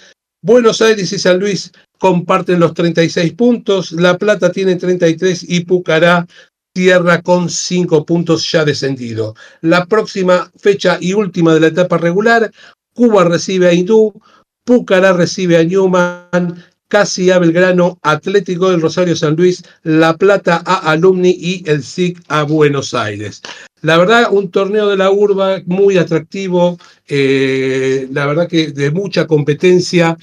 Buenos 0.43 0.81
Aires 0.81 1.13
y 1.13 1.19
San 1.19 1.39
Luis 1.39 1.73
comparten 2.00 2.59
los 2.59 2.73
36 2.73 3.35
puntos, 3.35 3.92
La 3.92 4.16
Plata 4.16 4.50
tiene 4.50 4.76
33 4.76 5.45
y 5.47 5.61
Pucará 5.61 6.26
cierra 6.75 7.21
con 7.21 7.50
5 7.50 8.07
puntos 8.07 8.50
ya 8.50 8.64
descendido. 8.64 9.35
La 9.61 9.85
próxima 9.85 10.50
fecha 10.57 10.97
y 10.99 11.12
última 11.12 11.52
de 11.52 11.61
la 11.61 11.66
etapa 11.66 11.99
regular, 11.99 12.50
Cuba 12.95 13.25
recibe 13.25 13.69
a 13.69 13.75
Hindú, 13.75 14.14
Pucará 14.64 15.12
recibe 15.12 15.59
a 15.59 15.64
Newman, 15.64 16.64
Casi 16.88 17.30
a 17.30 17.38
Belgrano, 17.38 17.99
Atlético 18.02 18.71
del 18.71 18.80
Rosario 18.80 19.14
San 19.14 19.37
Luis, 19.37 19.62
La 19.83 20.16
Plata 20.16 20.61
a 20.66 20.90
Alumni 20.90 21.37
y 21.38 21.62
el 21.66 21.85
SIC 21.85 22.21
a 22.28 22.42
Buenos 22.42 22.95
Aires. 22.95 23.42
La 23.83 23.97
verdad, 23.97 24.28
un 24.33 24.50
torneo 24.50 24.88
de 24.88 24.97
la 24.97 25.11
urba 25.11 25.62
muy 25.66 25.99
atractivo, 25.99 26.78
eh, 27.07 28.09
la 28.11 28.26
verdad 28.26 28.49
que 28.49 28.73
de 28.73 28.90
mucha 28.90 29.28
competencia, 29.28 30.16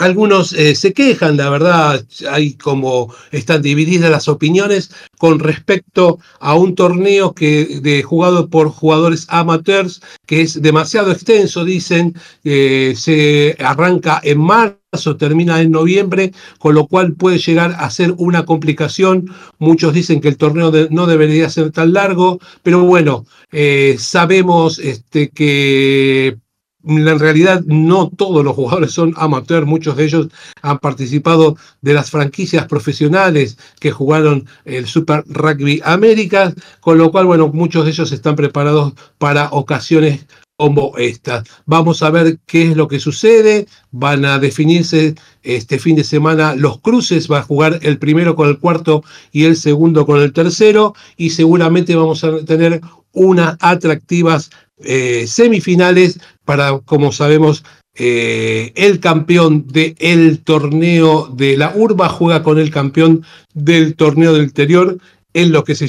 algunos 0.00 0.54
eh, 0.54 0.74
se 0.74 0.94
quejan, 0.94 1.36
la 1.36 1.50
verdad, 1.50 2.02
hay 2.30 2.54
como 2.54 3.14
están 3.32 3.60
divididas 3.60 4.10
las 4.10 4.28
opiniones 4.28 4.90
con 5.18 5.38
respecto 5.38 6.18
a 6.40 6.54
un 6.54 6.74
torneo 6.74 7.34
que 7.34 7.80
de, 7.82 8.02
jugado 8.02 8.48
por 8.48 8.70
jugadores 8.70 9.26
amateurs 9.28 10.00
que 10.26 10.40
es 10.40 10.62
demasiado 10.62 11.12
extenso, 11.12 11.66
dicen, 11.66 12.14
eh, 12.44 12.94
se 12.96 13.56
arranca 13.62 14.22
en 14.24 14.40
marzo, 14.40 15.18
termina 15.18 15.60
en 15.60 15.70
noviembre, 15.70 16.32
con 16.58 16.74
lo 16.74 16.86
cual 16.86 17.12
puede 17.12 17.38
llegar 17.38 17.76
a 17.78 17.90
ser 17.90 18.14
una 18.16 18.46
complicación. 18.46 19.30
Muchos 19.58 19.92
dicen 19.92 20.22
que 20.22 20.28
el 20.28 20.38
torneo 20.38 20.72
no 20.88 21.06
debería 21.06 21.50
ser 21.50 21.72
tan 21.72 21.92
largo, 21.92 22.38
pero 22.62 22.84
bueno, 22.84 23.26
eh, 23.52 23.96
sabemos 23.98 24.78
este, 24.78 25.28
que 25.28 26.38
en 26.84 27.18
realidad 27.18 27.62
no 27.66 28.08
todos 28.08 28.44
los 28.44 28.54
jugadores 28.54 28.92
son 28.92 29.14
amateurs, 29.16 29.66
muchos 29.66 29.96
de 29.96 30.04
ellos 30.04 30.28
han 30.62 30.78
participado 30.78 31.56
de 31.82 31.94
las 31.94 32.10
franquicias 32.10 32.66
profesionales 32.66 33.58
que 33.80 33.90
jugaron 33.90 34.46
el 34.64 34.86
Super 34.86 35.24
Rugby 35.26 35.80
América, 35.84 36.54
con 36.80 36.98
lo 36.98 37.10
cual, 37.10 37.26
bueno, 37.26 37.48
muchos 37.48 37.84
de 37.84 37.90
ellos 37.90 38.12
están 38.12 38.36
preparados 38.36 38.94
para 39.18 39.48
ocasiones 39.50 40.26
como 40.60 40.92
estas. 40.98 41.48
Vamos 41.64 42.02
a 42.02 42.10
ver 42.10 42.38
qué 42.44 42.70
es 42.70 42.76
lo 42.76 42.86
que 42.86 43.00
sucede. 43.00 43.66
Van 43.92 44.26
a 44.26 44.38
definirse 44.38 45.14
este 45.42 45.78
fin 45.78 45.96
de 45.96 46.04
semana 46.04 46.54
los 46.54 46.82
cruces. 46.82 47.30
Va 47.30 47.38
a 47.38 47.42
jugar 47.42 47.78
el 47.80 47.98
primero 47.98 48.36
con 48.36 48.46
el 48.46 48.58
cuarto 48.58 49.02
y 49.32 49.44
el 49.44 49.56
segundo 49.56 50.04
con 50.04 50.20
el 50.20 50.34
tercero. 50.34 50.94
Y 51.16 51.30
seguramente 51.30 51.96
vamos 51.96 52.24
a 52.24 52.44
tener 52.44 52.82
unas 53.12 53.56
atractivas 53.60 54.50
eh, 54.84 55.26
semifinales 55.26 56.20
para, 56.44 56.78
como 56.80 57.12
sabemos, 57.12 57.64
eh, 57.94 58.72
el 58.76 59.00
campeón 59.00 59.66
del 59.66 60.42
torneo 60.42 61.28
de 61.34 61.56
la 61.56 61.74
urba 61.74 62.08
juega 62.08 62.42
con 62.42 62.58
el 62.58 62.70
campeón 62.70 63.24
del 63.52 63.94
torneo 63.96 64.32
del 64.32 64.44
interior 64.44 64.98
en 65.34 65.52
lo 65.52 65.64
que 65.64 65.74
se 65.74 65.88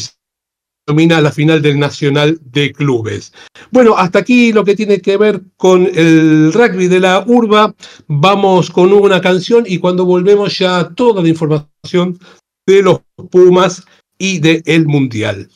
denomina 0.86 1.22
la 1.22 1.32
final 1.32 1.62
del 1.62 1.80
Nacional 1.80 2.40
de 2.44 2.74
Clubes. 2.74 3.32
Bueno, 3.72 3.96
hasta 3.96 4.20
aquí 4.20 4.52
lo 4.52 4.66
que 4.66 4.76
tiene 4.76 5.00
que 5.00 5.18
ver 5.18 5.42
con 5.58 5.88
el 5.94 6.52
rugby 6.52 6.88
de 6.88 7.00
la 7.00 7.24
urba. 7.26 7.74
Vamos 8.08 8.70
con 8.72 8.92
una 8.92 9.22
canción 9.22 9.64
y 9.68 9.78
cuando 9.78 10.06
volvemos 10.06 10.58
ya 10.58 10.90
toda 10.96 11.22
la 11.22 11.30
información 11.30 12.20
de 12.66 12.82
los 12.82 13.02
Pumas 13.30 13.84
y 14.18 14.40
del 14.40 14.86
Mundial. 14.86 15.50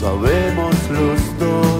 sabemos 0.00 0.74
los 0.90 1.38
dos. 1.38 1.75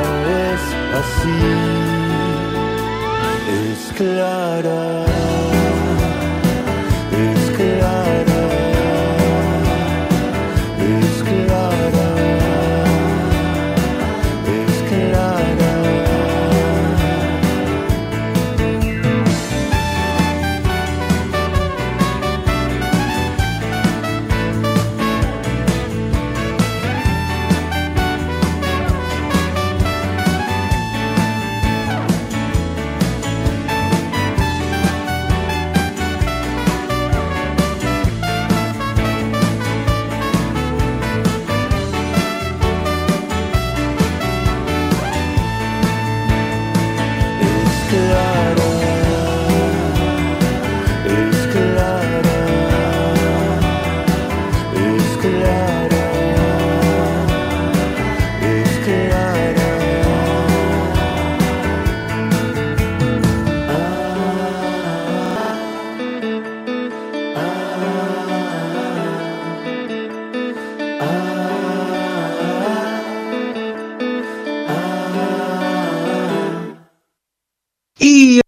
es 0.00 0.62
así, 1.00 1.38
es 3.70 3.92
clara. 3.96 5.03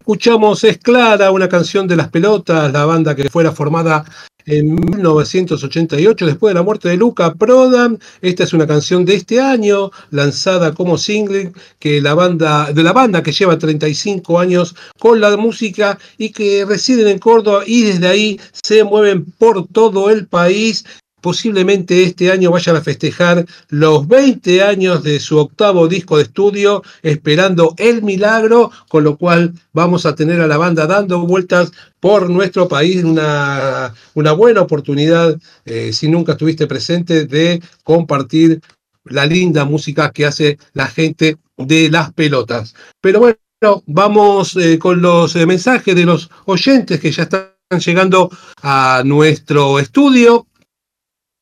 Escuchamos 0.06 0.62
Es 0.62 0.78
Clara, 0.78 1.32
una 1.32 1.48
canción 1.48 1.88
de 1.88 1.96
Las 1.96 2.10
Pelotas, 2.10 2.72
la 2.72 2.84
banda 2.84 3.16
que 3.16 3.28
fuera 3.28 3.50
formada 3.50 4.04
en 4.44 4.76
1988, 4.76 6.26
después 6.26 6.50
de 6.50 6.54
la 6.54 6.62
muerte 6.62 6.88
de 6.88 6.96
Luca 6.96 7.34
Prodan. 7.34 7.98
Esta 8.20 8.44
es 8.44 8.52
una 8.52 8.68
canción 8.68 9.04
de 9.04 9.16
este 9.16 9.40
año, 9.40 9.90
lanzada 10.10 10.72
como 10.75 10.96
single 10.96 11.52
que 11.80 12.00
la 12.00 12.14
banda, 12.14 12.72
de 12.72 12.84
la 12.84 12.92
banda 12.92 13.20
que 13.20 13.32
lleva 13.32 13.58
35 13.58 14.38
años 14.38 14.76
con 15.00 15.20
la 15.20 15.36
música 15.36 15.98
y 16.18 16.30
que 16.30 16.64
residen 16.64 17.08
en 17.08 17.18
Córdoba 17.18 17.64
y 17.66 17.82
desde 17.82 18.06
ahí 18.06 18.40
se 18.52 18.84
mueven 18.84 19.25
por 19.38 19.66
todo 19.66 20.08
el 20.10 20.28
país 20.28 20.84
posiblemente 21.26 22.04
este 22.04 22.30
año 22.30 22.52
vayan 22.52 22.76
a 22.76 22.80
festejar 22.80 23.45
los 23.68 24.06
20 24.06 24.62
años 24.62 25.02
de 25.02 25.18
su 25.18 25.37
octavo 25.37 25.88
disco 25.88 26.18
de 26.18 26.23
estudio, 26.23 26.85
esperando 27.02 27.75
el 27.78 28.04
milagro, 28.04 28.71
con 28.88 29.02
lo 29.02 29.16
cual 29.16 29.52
vamos 29.73 30.06
a 30.06 30.14
tener 30.14 30.40
a 30.40 30.47
la 30.47 30.56
banda 30.56 30.87
dando 30.87 31.26
vueltas 31.26 31.73
por 31.99 32.30
nuestro 32.30 32.68
país, 32.68 33.02
una, 33.02 33.92
una 34.14 34.33
buena 34.35 34.61
oportunidad, 34.61 35.37
eh, 35.64 35.92
si 35.92 36.09
nunca 36.09 36.35
estuviste 36.35 36.68
presente, 36.68 37.26
de 37.26 37.61
compartir 37.83 38.61
la 39.06 39.26
linda 39.26 39.64
música 39.64 40.12
que 40.12 40.26
hace 40.26 40.59
la 40.75 40.87
gente 40.87 41.38
de 41.56 41.90
las 41.90 42.12
pelotas. 42.12 42.76
Pero 43.00 43.18
bueno, 43.18 43.83
vamos 43.87 44.54
eh, 44.54 44.78
con 44.78 45.02
los 45.02 45.35
eh, 45.35 45.45
mensajes 45.45 45.97
de 45.97 46.04
los 46.04 46.30
oyentes 46.45 47.00
que 47.00 47.11
ya 47.11 47.25
están 47.25 47.50
llegando 47.85 48.30
a 48.62 49.02
nuestro 49.04 49.80
estudio. 49.80 50.47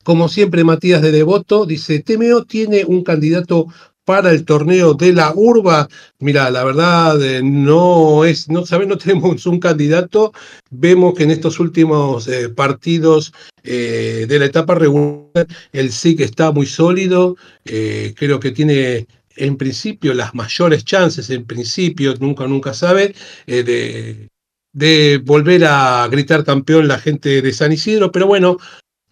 Como 0.04 0.28
siempre, 0.28 0.64
Matías 0.64 1.00
de 1.00 1.12
Devoto 1.12 1.64
dice, 1.64 1.98
Temeo 2.00 2.44
tiene 2.44 2.84
un 2.84 3.02
candidato 3.02 3.68
para 4.04 4.32
el 4.32 4.44
torneo 4.44 4.92
de 4.92 5.12
la 5.14 5.32
urba. 5.34 5.88
Mira, 6.18 6.50
la 6.50 6.62
verdad 6.62 7.22
eh, 7.22 7.40
no 7.42 8.24
es, 8.26 8.50
no 8.50 8.66
sabes, 8.66 8.86
no 8.86 8.98
tenemos 8.98 9.46
un 9.46 9.58
candidato. 9.58 10.32
Vemos 10.70 11.14
que 11.14 11.24
en 11.24 11.30
estos 11.30 11.58
últimos 11.58 12.28
eh, 12.28 12.50
partidos 12.50 13.32
eh, 13.62 14.26
de 14.28 14.38
la 14.38 14.44
etapa 14.44 14.74
regular 14.74 15.46
el 15.72 15.90
SIC 15.90 16.20
está 16.20 16.52
muy 16.52 16.66
sólido. 16.66 17.36
creo 17.64 18.38
que 18.40 18.50
tiene 18.50 19.06
en 19.36 19.56
principio 19.56 20.14
las 20.14 20.34
mayores 20.34 20.84
chances, 20.84 21.30
en 21.30 21.44
principio, 21.44 22.14
nunca, 22.20 22.46
nunca 22.46 22.74
sabe, 22.74 23.14
de 23.46 25.18
volver 25.24 25.64
a 25.64 26.06
gritar 26.10 26.44
campeón 26.44 26.88
la 26.88 26.98
gente 26.98 27.40
de 27.40 27.52
San 27.52 27.72
Isidro, 27.72 28.12
pero 28.12 28.26
bueno, 28.26 28.58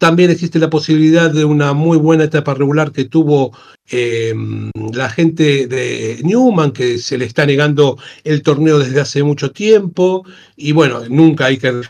también 0.03 0.31
existe 0.31 0.59
la 0.59 0.69
posibilidad 0.69 1.31
de 1.31 1.45
una 1.45 1.71
muy 1.71 1.97
buena 1.97 2.25
etapa 2.25 2.53
regular 2.53 2.91
que 2.91 3.05
tuvo 3.05 3.57
em, 3.87 4.69
la 4.93 5.07
gente 5.07 5.65
de 5.65 6.19
Newman, 6.25 6.73
que 6.73 6.97
se 6.97 7.17
le 7.17 7.23
está 7.23 7.45
negando 7.45 7.97
el 8.25 8.41
torneo 8.41 8.79
desde 8.79 8.99
hace 8.99 9.23
mucho 9.23 9.51
tiempo. 9.51 10.25
Y 10.57 10.73
bueno, 10.73 11.03
nunca 11.07 11.45
hay 11.45 11.57
que 11.57 11.83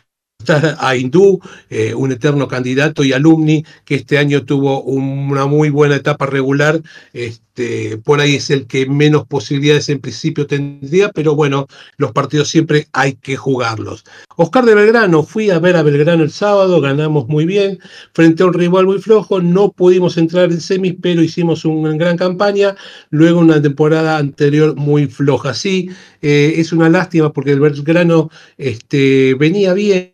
a 0.50 0.96
Hindú, 0.96 1.40
eh, 1.70 1.94
un 1.94 2.12
eterno 2.12 2.48
candidato 2.48 3.04
y 3.04 3.14
alumni 3.14 3.64
que 3.86 3.96
este 3.96 4.18
año 4.18 4.46
tuvo 4.46 4.82
una 4.84 5.46
muy 5.46 5.70
buena 5.70 5.96
etapa 5.96 6.26
regular. 6.26 6.82
Este, 7.14 8.00
por 8.04 8.20
ahí 8.20 8.36
es 8.36 8.50
el 8.50 8.66
que 8.66 8.88
menos 8.88 9.28
posibilidades 9.28 9.88
en 9.90 10.00
principio 10.00 10.48
tendría, 10.48 11.10
pero 11.10 11.36
bueno, 11.36 11.68
los 11.98 12.12
partidos 12.12 12.50
siempre 12.50 12.88
hay 12.94 13.14
que 13.14 13.36
jugarlos. 13.36 14.04
Oscar 14.36 14.66
de 14.66 14.74
Belgrano, 14.74 15.24
fui 15.24 15.52
a 15.52 15.60
ver 15.60 15.76
a 15.76 15.84
Belgrano 15.84 16.24
el 16.24 16.32
sábado, 16.32 16.82
ganamos 16.82 17.28
muy 17.28 17.46
bien, 17.46 17.80
frente 18.14 18.42
a 18.42 18.48
un 18.48 18.54
rival 18.54 18.88
muy 18.88 19.00
flojo, 19.00 19.40
no 19.40 19.72
pudimos 19.72 20.18
entrar 20.18 20.52
en 20.52 20.62
semis, 20.62 20.96
pero 21.00 21.22
hicimos 21.22 21.64
una 21.66 21.96
gran 21.96 22.18
campaña, 22.18 22.76
luego 23.12 23.40
una 23.40 23.62
temporada 23.62 24.18
anterior 24.18 24.76
muy 24.76 25.06
floja. 25.06 25.54
Sí, 25.54 25.90
eh, 26.22 26.56
es 26.58 26.74
una 26.74 26.90
lástima 26.90 27.32
porque 27.32 27.52
el 27.52 27.60
Belgrano 27.60 28.32
este, 28.58 29.36
venía 29.36 29.74
bien 29.74 30.13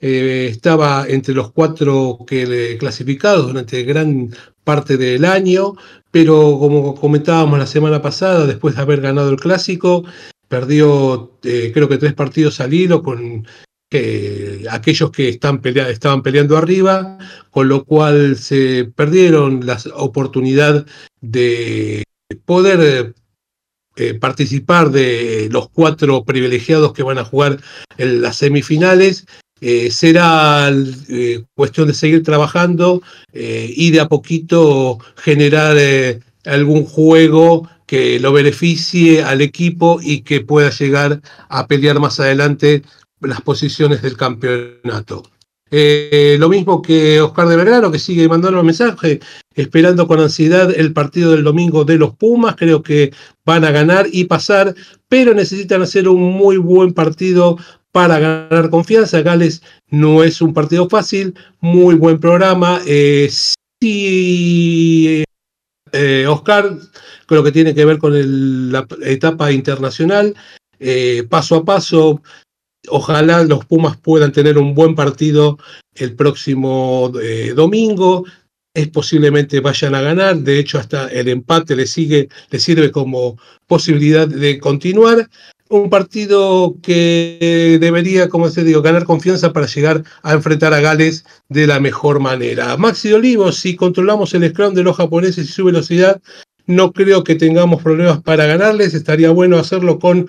eh, 0.00 0.48
estaba 0.50 1.06
entre 1.08 1.34
los 1.34 1.52
cuatro 1.52 2.18
que, 2.26 2.76
clasificados 2.78 3.46
durante 3.46 3.84
gran 3.84 4.34
parte 4.64 4.96
del 4.96 5.24
año, 5.24 5.74
pero 6.10 6.58
como 6.58 6.94
comentábamos 6.94 7.58
la 7.58 7.66
semana 7.66 8.02
pasada, 8.02 8.46
después 8.46 8.74
de 8.74 8.82
haber 8.82 9.00
ganado 9.00 9.30
el 9.30 9.40
clásico, 9.40 10.04
perdió 10.48 11.38
eh, 11.42 11.70
creo 11.72 11.88
que 11.88 11.98
tres 11.98 12.14
partidos 12.14 12.60
al 12.60 12.74
hilo 12.74 13.02
con 13.02 13.46
aquellos 14.70 15.12
que 15.12 15.28
están 15.28 15.60
estaban 15.62 16.22
peleando 16.22 16.56
arriba, 16.56 17.16
con 17.50 17.68
lo 17.68 17.84
cual 17.84 18.36
se 18.36 18.86
perdieron 18.86 19.64
la 19.64 19.78
oportunidad 19.94 20.84
de 21.20 22.02
poder 22.44 23.14
eh, 23.96 24.14
participar 24.14 24.90
de 24.90 25.48
los 25.52 25.68
cuatro 25.68 26.24
privilegiados 26.24 26.92
que 26.92 27.04
van 27.04 27.18
a 27.18 27.24
jugar 27.24 27.60
en 27.96 28.22
las 28.22 28.38
semifinales 28.38 29.24
eh, 29.60 29.90
será 29.90 30.68
eh, 31.08 31.44
cuestión 31.54 31.86
de 31.86 31.94
seguir 31.94 32.22
trabajando 32.22 33.02
eh, 33.32 33.72
y 33.74 33.92
de 33.92 34.00
a 34.00 34.08
poquito 34.08 34.98
generar 35.16 35.76
algún 36.44 36.84
juego 36.84 37.68
que 37.86 38.18
lo 38.18 38.32
beneficie 38.32 39.22
al 39.22 39.40
equipo 39.40 40.00
y 40.02 40.22
que 40.22 40.40
pueda 40.40 40.70
llegar 40.70 41.20
a 41.48 41.66
pelear 41.66 42.00
más 42.00 42.18
adelante 42.18 42.82
las 43.20 43.40
posiciones 43.40 44.02
del 44.02 44.16
campeonato. 44.16 45.22
lo 45.70 46.48
mismo 46.48 46.82
que 46.82 47.20
Oscar 47.20 47.48
de 47.48 47.56
Vergara, 47.56 47.90
que 47.90 47.98
sigue 47.98 48.28
mandando 48.28 48.60
un 48.60 48.66
mensaje, 48.66 49.20
esperando 49.54 50.06
con 50.06 50.20
ansiedad 50.20 50.72
el 50.76 50.92
partido 50.92 51.30
del 51.30 51.44
domingo 51.44 51.84
de 51.84 51.96
los 51.96 52.14
Pumas. 52.16 52.56
Creo 52.56 52.82
que 52.82 53.12
van 53.46 53.64
a 53.64 53.70
ganar 53.70 54.06
y 54.12 54.24
pasar, 54.24 54.74
pero 55.08 55.32
necesitan 55.32 55.80
hacer 55.82 56.08
un 56.08 56.20
muy 56.20 56.56
buen 56.58 56.92
partido 56.92 57.56
para 57.94 58.18
ganar 58.18 58.70
confianza. 58.70 59.22
Gales 59.22 59.62
no 59.88 60.24
es 60.24 60.42
un 60.42 60.52
partido 60.52 60.88
fácil, 60.88 61.32
muy 61.60 61.94
buen 61.94 62.18
programa. 62.18 62.80
Eh, 62.88 63.30
sí, 63.80 65.22
eh, 65.92 66.26
Oscar, 66.26 66.76
creo 67.26 67.44
que 67.44 67.52
tiene 67.52 67.72
que 67.72 67.84
ver 67.84 67.98
con 67.98 68.72
la 68.72 68.84
etapa 69.04 69.52
internacional. 69.52 70.34
Eh, 70.80 71.24
paso 71.30 71.54
a 71.54 71.64
paso, 71.64 72.20
ojalá 72.88 73.44
los 73.44 73.64
Pumas 73.64 73.96
puedan 73.96 74.32
tener 74.32 74.58
un 74.58 74.74
buen 74.74 74.96
partido 74.96 75.56
el 75.94 76.16
próximo 76.16 77.12
domingo. 77.54 78.24
Es 78.74 78.88
posiblemente 78.88 79.60
vayan 79.60 79.94
a 79.94 80.02
ganar, 80.02 80.38
de 80.38 80.58
hecho 80.58 80.80
hasta 80.80 81.06
el 81.06 81.28
empate 81.28 81.86
sigue, 81.86 82.28
le 82.50 82.58
sirve 82.58 82.90
como 82.90 83.38
posibilidad 83.68 84.26
de 84.26 84.58
continuar 84.58 85.28
un 85.68 85.88
partido 85.90 86.76
que 86.82 87.78
debería, 87.80 88.28
como 88.28 88.48
se 88.48 88.64
digo, 88.64 88.82
ganar 88.82 89.04
confianza 89.04 89.52
para 89.52 89.66
llegar 89.66 90.02
a 90.22 90.32
enfrentar 90.32 90.74
a 90.74 90.80
Gales 90.80 91.24
de 91.48 91.66
la 91.66 91.80
mejor 91.80 92.20
manera. 92.20 92.76
Maxi 92.76 93.12
Olivo, 93.12 93.50
si 93.50 93.74
controlamos 93.74 94.34
el 94.34 94.48
scrum 94.50 94.74
de 94.74 94.82
los 94.82 94.96
japoneses 94.96 95.48
y 95.48 95.52
su 95.52 95.64
velocidad, 95.64 96.20
no 96.66 96.92
creo 96.92 97.24
que 97.24 97.34
tengamos 97.34 97.82
problemas 97.82 98.22
para 98.22 98.46
ganarles. 98.46 98.94
Estaría 98.94 99.30
bueno 99.30 99.58
hacerlo 99.58 99.98
con 99.98 100.28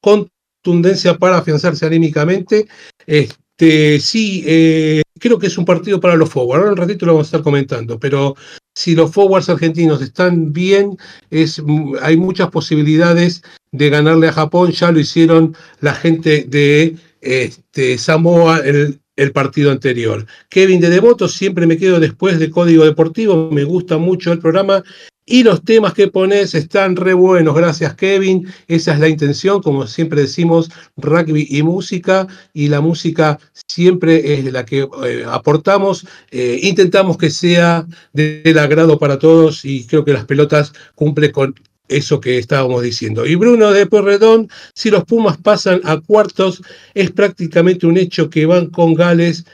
contundencia 0.00 1.16
para 1.16 1.38
afianzarse 1.38 1.86
anímicamente. 1.86 2.66
Este, 3.06 4.00
sí, 4.00 4.42
eh, 4.46 5.02
creo 5.18 5.38
que 5.38 5.46
es 5.46 5.58
un 5.58 5.64
partido 5.64 6.00
para 6.00 6.16
los 6.16 6.28
forwards. 6.28 6.58
Ahora 6.58 6.72
un 6.72 6.76
ratito 6.76 7.06
lo 7.06 7.12
vamos 7.12 7.26
a 7.26 7.28
estar 7.28 7.42
comentando, 7.42 7.98
pero 7.98 8.34
si 8.74 8.94
los 8.94 9.12
forwards 9.12 9.48
argentinos 9.48 10.02
están 10.02 10.52
bien, 10.52 10.96
es, 11.30 11.62
hay 12.00 12.16
muchas 12.16 12.50
posibilidades 12.50 13.42
de 13.72 13.90
ganarle 13.90 14.28
a 14.28 14.32
Japón. 14.32 14.70
Ya 14.70 14.92
lo 14.92 15.00
hicieron 15.00 15.56
la 15.80 15.94
gente 15.94 16.44
de 16.48 16.96
este, 17.20 17.98
Samoa 17.98 18.60
en 18.64 19.00
el, 19.16 19.32
partido 19.32 19.70
anterior. 19.70 20.26
Kevin 20.48 20.80
de 20.80 20.90
Devoto, 20.90 21.28
siempre 21.28 21.66
me 21.66 21.76
quedo 21.76 22.00
después 22.00 22.38
de 22.38 22.50
Código 22.50 22.84
Deportivo. 22.84 23.50
Me 23.50 23.64
gusta 23.64 23.98
mucho 23.98 24.32
el 24.32 24.38
programa 24.38 24.82
y 25.24 25.44
los 25.44 25.64
temas 25.64 25.94
que 25.94 26.08
pones 26.08 26.52
están 26.54 26.96
re 26.96 27.14
buenos, 27.14 27.54
gracias 27.54 27.94
Kevin. 27.94 28.46
Esa 28.66 28.94
es 28.94 28.98
la 28.98 29.08
intención, 29.08 29.62
como 29.62 29.86
siempre 29.86 30.22
decimos, 30.22 30.68
rugby 30.96 31.46
y 31.48 31.62
música. 31.62 32.26
Y 32.52 32.68
la 32.68 32.80
música 32.80 33.38
siempre 33.68 34.34
es 34.34 34.52
la 34.52 34.64
que 34.64 34.88
eh, 35.04 35.24
aportamos. 35.26 36.06
Eh, 36.32 36.58
intentamos 36.62 37.16
que 37.18 37.30
sea 37.30 37.86
del 38.12 38.58
agrado 38.58 38.98
para 38.98 39.18
todos 39.18 39.64
y 39.64 39.86
creo 39.86 40.04
que 40.04 40.12
las 40.12 40.24
pelotas 40.24 40.72
cumplen 40.96 41.30
con 41.30 41.54
eso 41.96 42.20
que 42.20 42.38
estábamos 42.38 42.82
diciendo. 42.82 43.26
Y 43.26 43.34
Bruno 43.34 43.72
de 43.72 43.86
Porredón, 43.86 44.48
si 44.74 44.90
los 44.90 45.04
Pumas 45.04 45.36
pasan 45.38 45.80
a 45.84 46.00
cuartos, 46.00 46.62
es 46.94 47.10
prácticamente 47.10 47.86
un 47.86 47.96
hecho 47.96 48.30
que 48.30 48.46
van 48.46 48.66
con 48.68 48.94
Gales 48.94 49.44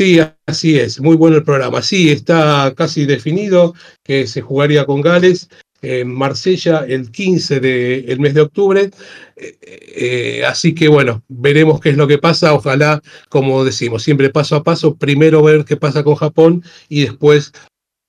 Sí, 0.00 0.20
así 0.46 0.78
es, 0.78 1.00
muy 1.00 1.16
bueno 1.16 1.38
el 1.38 1.42
programa. 1.42 1.82
Sí, 1.82 2.08
está 2.10 2.72
casi 2.76 3.04
definido 3.04 3.74
que 4.04 4.28
se 4.28 4.42
jugaría 4.42 4.86
con 4.86 5.00
Gales 5.00 5.48
en 5.82 6.14
Marsella 6.14 6.84
el 6.86 7.10
15 7.10 7.58
del 7.58 8.20
mes 8.20 8.34
de 8.34 8.42
octubre. 8.42 8.90
Eh, 9.34 9.58
eh, 9.62 10.44
así 10.46 10.72
que 10.72 10.86
bueno, 10.86 11.24
veremos 11.26 11.80
qué 11.80 11.88
es 11.90 11.96
lo 11.96 12.06
que 12.06 12.18
pasa. 12.18 12.54
Ojalá, 12.54 13.02
como 13.28 13.64
decimos, 13.64 14.04
siempre 14.04 14.30
paso 14.30 14.54
a 14.54 14.62
paso, 14.62 14.94
primero 14.94 15.42
ver 15.42 15.64
qué 15.64 15.76
pasa 15.76 16.04
con 16.04 16.14
Japón 16.14 16.62
y 16.88 17.00
después, 17.00 17.52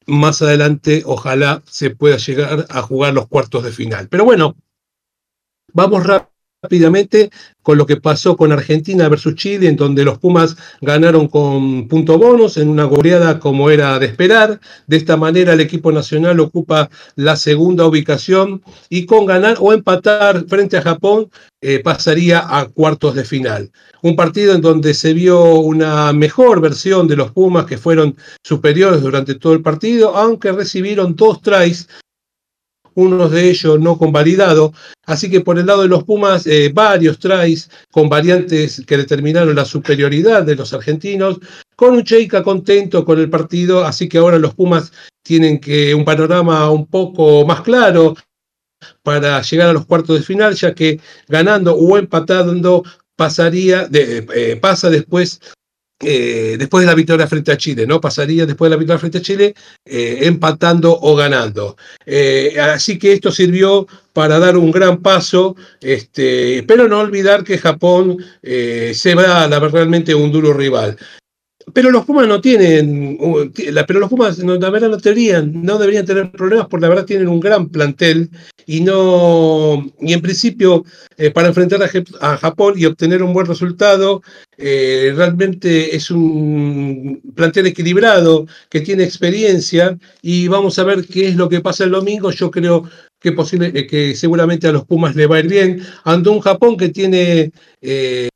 más 0.10 0.42
adelante, 0.42 1.04
ojalá 1.06 1.62
se 1.66 1.92
pueda 1.92 2.18
llegar 2.18 2.66
a 2.70 2.82
jugar 2.82 3.14
los 3.14 3.28
cuartos 3.28 3.64
de 3.64 3.72
final. 3.72 4.10
Pero 4.10 4.26
bueno, 4.26 4.56
vamos 5.74 6.06
rápido 6.06 6.39
rápidamente 6.62 7.30
con 7.62 7.78
lo 7.78 7.86
que 7.86 7.98
pasó 7.98 8.36
con 8.36 8.52
Argentina 8.52 9.08
versus 9.08 9.36
Chile, 9.36 9.70
en 9.70 9.78
donde 9.78 10.04
los 10.04 10.18
Pumas 10.18 10.58
ganaron 10.82 11.28
con 11.28 11.88
punto 11.88 12.18
bonus 12.18 12.58
en 12.58 12.68
una 12.68 12.84
goleada 12.84 13.40
como 13.40 13.70
era 13.70 13.98
de 13.98 14.08
esperar. 14.08 14.60
De 14.88 14.98
esta 14.98 15.16
manera 15.16 15.54
el 15.54 15.62
equipo 15.62 15.92
nacional 15.92 16.40
ocupa 16.40 16.90
la 17.16 17.38
segunda 17.38 17.86
ubicación 17.86 18.62
y 18.90 19.06
con 19.06 19.26
ganar 19.26 19.58
o 19.60 19.72
empatar 19.72 20.46
frente 20.48 20.78
a 20.78 20.82
Japón 20.82 21.30
eh, 21.62 21.80
pasaría 21.80 22.44
a 22.46 22.66
cuartos 22.66 23.16
de 23.16 23.24
final. 23.24 23.72
Un 24.02 24.16
partido 24.16 24.54
en 24.54 24.62
donde 24.62 24.94
se 24.94 25.14
vio 25.14 25.60
una 25.60 26.12
mejor 26.12 26.60
versión 26.60 27.08
de 27.08 27.16
los 27.16 27.32
Pumas 27.32 27.66
que 27.66 27.78
fueron 27.78 28.18
superiores 28.44 29.02
durante 29.02 29.36
todo 29.36 29.54
el 29.54 29.62
partido, 29.62 30.16
aunque 30.16 30.52
recibieron 30.52 31.16
dos 31.16 31.42
tries 31.42 31.88
unos 33.00 33.32
de 33.32 33.50
ellos 33.50 33.80
no 33.80 33.98
convalidados. 33.98 34.72
Así 35.06 35.30
que 35.30 35.42
por 35.42 35.58
el 35.58 35.66
lado 35.66 35.82
de 35.84 35.88
los 35.88 36.04
Pumas, 36.04 36.46
eh, 36.46 36.72
varios 36.74 37.20
tries 37.20 37.70
con 37.92 38.10
variantes 38.10 38.84
que 38.86 38.98
determinaron 38.98 39.56
la 39.56 39.66
superioridad 39.66 40.44
de 40.44 40.56
los 40.56 40.74
argentinos, 40.74 41.40
con 41.76 41.94
un 41.94 42.04
Cheika 42.04 42.44
contento 42.44 43.06
con 43.06 43.20
el 43.20 43.30
partido, 43.30 43.86
así 43.86 44.08
que 44.08 44.18
ahora 44.18 44.38
los 44.38 44.54
Pumas 44.54 44.92
tienen 45.24 45.60
que 45.60 45.96
un 45.96 46.06
panorama 46.06 46.70
un 46.70 46.88
poco 46.88 47.46
más 47.46 47.62
claro 47.62 48.16
para 49.04 49.42
llegar 49.42 49.70
a 49.70 49.74
los 49.74 49.86
cuartos 49.86 50.18
de 50.18 50.26
final, 50.26 50.56
ya 50.56 50.74
que 50.74 51.00
ganando 51.28 51.76
o 51.76 51.98
empatando 51.98 52.84
pasaría, 53.16 53.90
eh, 53.92 54.58
pasa 54.62 54.90
después 54.90 55.42
eh, 56.02 56.56
después 56.58 56.84
de 56.84 56.88
la 56.88 56.96
victoria 56.96 57.28
frente 57.28 57.52
a 57.52 57.58
Chile, 57.58 57.86
¿no? 57.86 58.00
Pasaría 58.00 58.46
después 58.46 58.70
de 58.70 58.76
la 58.76 58.80
victoria 58.80 59.00
frente 59.00 59.18
a 59.18 59.22
Chile 59.22 59.54
eh, 59.86 60.20
empatando 60.22 60.98
o 60.98 61.16
ganando. 61.16 61.76
Eh, 62.06 62.58
así 62.60 62.98
que 62.98 63.12
esto 63.12 63.32
sirvió 63.32 63.86
para 64.14 64.40
dar 64.40 64.56
un 64.56 64.72
gran 64.72 65.02
paso, 65.02 65.58
este, 65.82 66.64
pero 66.64 66.88
no 66.88 67.00
olvidar 67.00 67.44
que 67.44 67.58
Japón 67.58 68.18
se 68.42 69.16
va 69.16 69.44
a 69.44 69.48
la, 69.48 69.60
realmente 69.60 70.16
un 70.16 70.32
duro 70.32 70.54
rival. 70.54 70.98
Pero 71.74 71.92
los 71.92 72.06
Pumas 72.06 72.28
no 72.28 72.42
tienen, 72.42 73.18
pero 73.88 74.00
los 74.00 74.10
Pumas 74.10 74.40
no, 74.40 74.56
la 74.56 74.70
verdad 74.70 74.90
no 74.90 74.98
deberían, 74.98 75.62
no 75.64 75.78
deberían 75.78 76.06
tener 76.06 76.32
problemas 76.32 76.68
porque 76.68 76.84
la 76.84 76.90
verdad 76.90 77.06
tienen 77.06 77.28
un 77.28 77.40
gran 77.40 77.70
plantel 77.70 78.30
y 78.66 78.82
no, 78.82 79.92
y 80.00 80.14
en 80.14 80.22
principio 80.22 80.86
eh, 81.18 81.32
para 81.32 81.48
enfrentar 81.48 81.82
a, 81.84 82.38
Japón 82.38 82.76
y 82.78 82.86
obtener 82.86 83.24
un 83.24 83.34
buen 83.34 83.48
resultado, 83.48 84.22
eh, 84.58 85.12
realmente 85.16 85.96
es 85.96 86.12
un 86.12 87.22
plantel 87.36 87.68
equilibrado 87.68 88.46
que 88.70 88.82
tiene 88.82 89.04
experiencia 89.04 89.98
y 90.22 90.48
vamos 90.48 90.78
a 90.80 90.84
ver 90.84 91.06
qué 91.06 91.30
es 91.30 91.36
lo 91.36 91.50
que 91.50 91.62
pasa 91.62 91.84
el 91.84 91.92
domingo. 91.92 92.32
Yo 92.32 92.52
creo 92.52 92.88
que 93.20 93.32
posible, 93.32 93.72
eh, 93.74 93.88
que 93.88 94.16
seguramente 94.16 94.68
a 94.68 94.72
los 94.72 94.86
Pumas 94.86 95.16
le 95.16 95.28
va 95.28 95.38
a 95.38 95.40
ir 95.40 95.48
bien 95.48 95.82
ante 96.04 96.30
un 96.30 96.40
Japón 96.40 96.78
que 96.78 96.90
tiene 96.90 97.52
eh, 97.82 98.29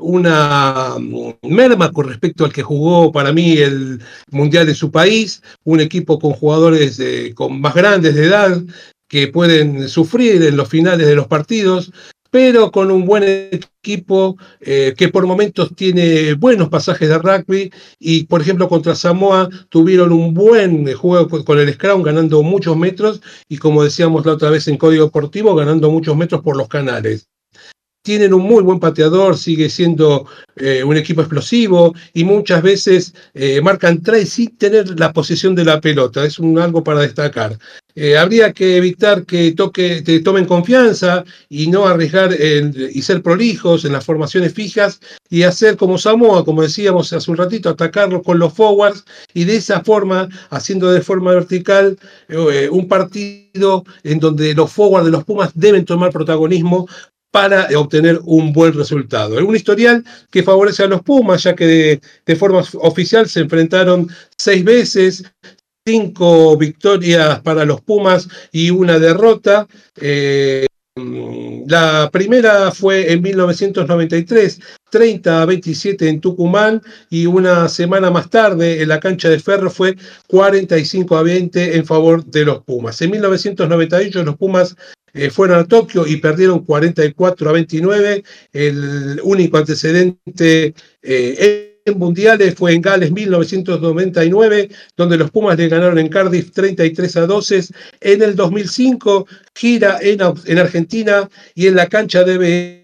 una 0.00 0.96
mm, 0.98 1.48
merma 1.48 1.90
con 1.92 2.08
respecto 2.08 2.44
al 2.44 2.52
que 2.52 2.62
jugó 2.62 3.10
para 3.10 3.32
mí 3.32 3.56
el 3.58 4.00
Mundial 4.30 4.66
de 4.66 4.74
su 4.74 4.90
país, 4.90 5.42
un 5.64 5.80
equipo 5.80 6.18
con 6.18 6.32
jugadores 6.32 7.00
con 7.34 7.60
más 7.60 7.74
grandes 7.74 8.14
de 8.14 8.26
edad 8.26 8.62
que 9.08 9.28
pueden 9.28 9.88
sufrir 9.88 10.42
en 10.42 10.56
los 10.56 10.68
finales 10.68 11.06
de 11.06 11.14
los 11.14 11.26
partidos, 11.26 11.92
pero 12.30 12.72
con 12.72 12.90
un 12.90 13.04
buen 13.04 13.24
equipo 13.24 14.38
eh, 14.60 14.94
que 14.96 15.08
por 15.08 15.26
momentos 15.26 15.76
tiene 15.76 16.32
buenos 16.32 16.70
pasajes 16.70 17.10
de 17.10 17.18
rugby 17.18 17.70
y 17.98 18.24
por 18.24 18.40
ejemplo 18.40 18.70
contra 18.70 18.94
Samoa 18.94 19.50
tuvieron 19.68 20.12
un 20.12 20.32
buen 20.32 20.90
juego 20.94 21.44
con 21.44 21.58
el 21.58 21.74
Scrum 21.74 22.02
ganando 22.02 22.42
muchos 22.42 22.74
metros 22.74 23.20
y 23.50 23.58
como 23.58 23.84
decíamos 23.84 24.24
la 24.24 24.32
otra 24.32 24.48
vez 24.48 24.66
en 24.66 24.78
Código 24.78 25.04
Deportivo 25.04 25.54
ganando 25.54 25.90
muchos 25.90 26.16
metros 26.16 26.40
por 26.40 26.56
los 26.56 26.68
canales 26.68 27.28
tienen 28.02 28.34
un 28.34 28.42
muy 28.42 28.62
buen 28.62 28.80
pateador, 28.80 29.38
sigue 29.38 29.70
siendo 29.70 30.26
eh, 30.56 30.82
un 30.84 30.96
equipo 30.96 31.22
explosivo 31.22 31.94
y 32.12 32.24
muchas 32.24 32.62
veces 32.62 33.14
eh, 33.32 33.60
marcan 33.62 34.02
tres 34.02 34.30
sin 34.30 34.56
tener 34.56 34.98
la 34.98 35.12
posesión 35.12 35.54
de 35.54 35.64
la 35.64 35.80
pelota. 35.80 36.24
Es 36.24 36.38
un, 36.38 36.58
algo 36.58 36.82
para 36.82 37.00
destacar. 37.00 37.56
Eh, 37.94 38.16
habría 38.16 38.52
que 38.52 38.78
evitar 38.78 39.24
que 39.24 39.52
toque, 39.52 40.02
te 40.02 40.20
tomen 40.20 40.46
confianza 40.46 41.24
y 41.50 41.66
no 41.66 41.86
arriesgar 41.86 42.34
y 42.34 43.02
ser 43.02 43.22
prolijos 43.22 43.84
en 43.84 43.92
las 43.92 44.04
formaciones 44.04 44.54
fijas 44.54 44.98
y 45.28 45.42
hacer 45.42 45.76
como 45.76 45.98
Samoa, 45.98 46.42
como 46.42 46.62
decíamos 46.62 47.12
hace 47.12 47.30
un 47.30 47.36
ratito, 47.36 47.68
atacarlos 47.68 48.22
con 48.22 48.38
los 48.38 48.54
forwards 48.54 49.04
y 49.34 49.44
de 49.44 49.56
esa 49.56 49.84
forma, 49.84 50.28
haciendo 50.48 50.90
de 50.90 51.02
forma 51.02 51.32
vertical 51.34 51.98
un 52.70 52.88
partido 52.88 53.84
en 54.04 54.18
donde 54.18 54.54
los 54.54 54.72
forwards 54.72 55.04
de 55.04 55.12
los 55.12 55.24
Pumas 55.24 55.50
deben 55.54 55.84
tomar 55.84 56.12
protagonismo 56.12 56.88
para 57.32 57.66
obtener 57.76 58.20
un 58.24 58.52
buen 58.52 58.74
resultado. 58.74 59.44
Un 59.44 59.56
historial 59.56 60.04
que 60.30 60.42
favorece 60.44 60.84
a 60.84 60.86
los 60.86 61.02
Pumas, 61.02 61.42
ya 61.42 61.56
que 61.56 62.00
de, 62.26 62.36
forma 62.36 62.62
oficial 62.74 63.28
se 63.28 63.40
enfrentaron 63.40 64.06
seis 64.36 64.62
veces, 64.62 65.24
cinco 65.84 66.56
victorias 66.56 67.40
para 67.40 67.64
los 67.64 67.80
Pumas 67.80 68.28
y 68.52 68.70
una 68.70 68.98
derrota. 68.98 69.66
Eh, 69.96 70.66
la 71.66 72.10
primera 72.12 72.70
fue 72.70 73.10
en 73.10 73.22
1993, 73.22 74.60
30 74.90 75.40
a 75.40 75.46
27 75.46 76.06
en 76.06 76.20
Tucumán 76.20 76.82
y 77.08 77.24
una 77.24 77.66
semana 77.70 78.10
más 78.10 78.28
tarde 78.28 78.82
en 78.82 78.90
la 78.90 79.00
cancha 79.00 79.30
de 79.30 79.40
Ferro 79.40 79.70
fue 79.70 79.96
45 80.26 81.16
a 81.16 81.22
20 81.22 81.78
en 81.78 81.86
favor 81.86 82.22
de 82.26 82.44
los 82.44 82.62
Pumas. 82.62 83.00
En 83.00 83.10
1998 83.10 84.22
los 84.22 84.36
Pumas 84.36 84.76
eh, 85.14 85.30
fueron 85.30 85.58
a 85.58 85.64
Tokio 85.64 86.06
y 86.06 86.16
perdieron 86.16 86.64
44 86.64 87.50
a 87.50 87.52
29. 87.52 88.24
El 88.52 89.20
único 89.22 89.58
antecedente 89.58 90.74
eh, 91.02 91.80
en 91.84 91.98
mundiales 91.98 92.54
fue 92.54 92.72
en 92.74 92.82
Gales 92.82 93.12
1999, 93.12 94.70
donde 94.96 95.16
los 95.16 95.30
Pumas 95.30 95.58
le 95.58 95.68
ganaron 95.68 95.98
en 95.98 96.08
Cardiff 96.08 96.52
33 96.52 97.16
a 97.16 97.26
12. 97.26 97.64
En 98.00 98.22
el 98.22 98.36
2005, 98.36 99.26
gira 99.54 99.98
en, 100.00 100.20
en 100.46 100.58
Argentina 100.58 101.28
y 101.54 101.66
en 101.66 101.76
la 101.76 101.88
cancha 101.88 102.24
de 102.24 102.38
BA 102.38 102.82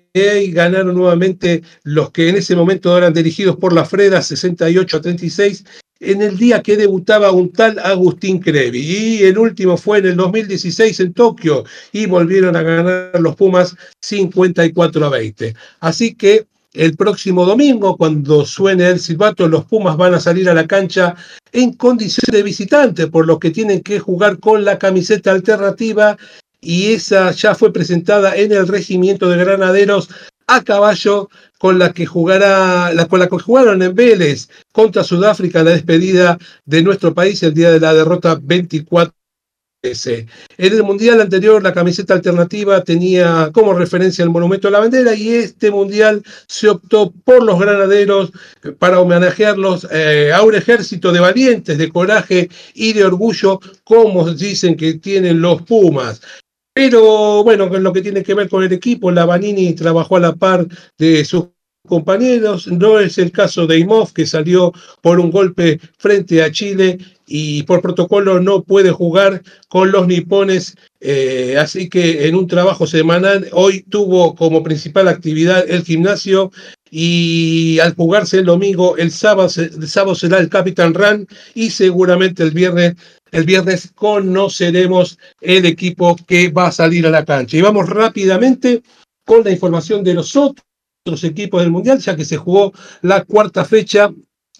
ganaron 0.53 0.97
nuevamente 0.97 1.63
los 1.85 2.11
que 2.11 2.29
en 2.29 2.37
ese 2.37 2.57
momento 2.57 2.97
eran 2.97 3.13
dirigidos 3.13 3.57
por 3.57 3.73
la 3.73 3.85
Freda 3.85 4.21
68 4.21 4.97
a 4.97 5.01
36 5.01 5.65
en 6.01 6.23
el 6.23 6.37
día 6.37 6.63
que 6.63 6.77
debutaba 6.77 7.33
un 7.33 7.53
tal 7.53 7.79
Agustín 7.79 8.39
Crevi. 8.39 8.81
Y 8.81 9.23
el 9.25 9.39
último 9.39 9.77
fue 9.77 9.99
en 9.99 10.07
el 10.07 10.17
2016 10.17 11.01
en 11.01 11.13
Tokio 11.13 11.65
y 11.93 12.07
volvieron 12.07 12.57
a 12.57 12.63
ganar 12.63 13.21
los 13.21 13.37
Pumas 13.37 13.77
54 14.01 15.07
a 15.07 15.09
20. 15.09 15.55
Así 15.81 16.15
que 16.15 16.47
el 16.75 16.97
próximo 16.97 17.45
domingo, 17.45 17.97
cuando 17.97 18.45
suene 18.45 18.89
el 18.89 19.01
silbato, 19.01 19.49
los 19.49 19.65
Pumas 19.65 19.97
van 19.97 20.15
a 20.15 20.21
salir 20.21 20.49
a 20.49 20.55
la 20.55 20.67
cancha 20.67 21.17
en 21.53 21.73
condición 21.73 22.27
de 22.31 22.43
visitante, 22.43 23.09
por 23.09 23.27
lo 23.27 23.39
que 23.39 23.51
tienen 23.51 23.81
que 23.81 23.99
jugar 23.99 24.39
con 24.39 24.65
la 24.65 24.79
camiseta 24.79 25.33
alternativa 25.33 26.17
y 26.61 26.93
esa 26.93 27.31
ya 27.33 27.55
fue 27.55 27.73
presentada 27.73 28.37
en 28.37 28.53
el 28.53 28.69
regimiento 28.69 29.29
de 29.31 29.39
granaderos 29.39 30.09
a 30.49 30.65
caballo 30.65 31.31
con 31.59 31.79
la 31.79 31.93
que 31.93 32.07
jugará, 32.07 32.91
con 33.09 33.21
la 33.21 33.29
que 33.29 33.39
jugaron 33.39 33.83
en 33.83 33.95
Vélez 33.95 34.49
contra 34.73 35.05
Sudáfrica 35.05 35.63
la 35.63 35.71
despedida 35.71 36.39
de 36.65 36.83
nuestro 36.83 37.15
país 37.15 37.43
el 37.45 37.55
día 37.55 37.71
de 37.71 37.81
la 37.81 37.95
derrota 37.95 38.39
24 38.41 39.15
en 39.81 40.27
el 40.59 40.83
mundial 40.83 41.21
anterior, 41.21 41.63
la 41.63 41.73
camiseta 41.73 42.13
alternativa 42.13 42.83
tenía 42.83 43.51
como 43.53 43.75
referencia 43.75 44.25
el 44.25 44.31
monumento 44.31 44.67
a 44.67 44.73
la 44.73 44.81
bandera 44.81 45.15
y 45.15 45.29
este 45.29 45.71
mundial 45.71 46.25
se 46.49 46.69
optó 46.69 47.13
por 47.25 47.45
los 47.45 47.61
granaderos 47.61 48.33
para 48.81 48.99
homenajearlos 48.99 49.87
eh, 49.93 50.33
a 50.35 50.43
un 50.43 50.57
ejército 50.57 51.13
de 51.13 51.21
valientes, 51.21 51.79
de 51.79 51.91
coraje 51.91 52.51
y 52.75 52.93
de 52.93 53.05
orgullo, 53.05 53.61
como 53.85 54.29
dicen 54.33 54.77
que 54.77 54.95
tienen 54.95 55.41
los 55.41 55.63
Pumas. 55.63 56.23
Pero 56.79 57.43
bueno, 57.43 57.69
con 57.69 57.83
lo 57.83 57.93
que 57.93 58.03
tiene 58.03 58.23
que 58.23 58.35
ver 58.35 58.49
con 58.49 58.63
el 58.63 58.73
equipo, 58.73 59.11
la 59.11 59.27
Vanini 59.27 59.75
trabajó 59.75 60.15
a 60.15 60.21
la 60.21 60.37
par 60.37 60.65
de 60.97 61.25
sus 61.25 61.47
compañeros. 61.89 62.69
No 62.69 63.01
es 63.01 63.19
el 63.19 63.33
caso 63.33 63.67
de 63.67 63.81
Imov, 63.81 64.13
que 64.13 64.27
salió 64.27 64.73
por 65.03 65.19
un 65.19 65.33
golpe 65.33 65.81
frente 65.99 66.41
a 66.41 66.53
Chile 66.53 66.99
y 67.27 67.65
por 67.65 67.83
protocolo 67.83 68.39
no 68.39 68.63
puede 68.63 68.93
jugar 68.93 69.43
con 69.67 69.91
los 69.91 70.07
nipones. 70.07 70.77
Eh, 71.01 71.57
así 71.59 71.89
que 71.89 72.29
en 72.29 72.37
un 72.37 72.47
trabajo 72.47 72.87
semanal, 72.87 73.49
hoy 73.51 73.83
tuvo 73.83 74.37
como 74.37 74.63
principal 74.63 75.09
actividad 75.09 75.69
el 75.69 75.83
gimnasio 75.83 76.53
y 76.93 77.81
al 77.81 77.95
jugarse 77.97 78.39
el 78.39 78.47
domingo, 78.47 78.97
el 78.97 79.11
sábado, 79.11 79.51
el 79.57 79.89
sábado 79.89 80.15
será 80.15 80.39
el 80.39 80.49
Capitán 80.49 80.95
Ran 80.95 81.27
y 81.55 81.71
seguramente 81.71 82.43
el 82.45 82.53
viernes 82.53 82.95
el 83.33 83.45
viernes 83.45 83.93
conoceremos 83.95 85.19
el 85.41 85.67
equipo 85.67 86.17
que 86.27 86.49
va 86.49 86.69
a 86.69 86.73
salir 86.73 87.07
a 87.07 87.11
la 87.11 87.25
cancha. 87.25 87.57
Y 87.57 87.63
vamos 87.63 87.89
rápidamente 87.89 88.83
con 89.25 89.45
la 89.45 89.51
información 89.51 90.03
de 90.03 90.15
los 90.15 90.37
otros 90.37 91.25
equipos 91.25 91.61
del 91.61 91.71
Mundial, 91.71 91.99
ya 91.99 92.17
que 92.17 92.25
se 92.25 92.37
jugó 92.37 92.73
la 93.03 93.25
cuarta 93.25 93.65
fecha 93.65 94.11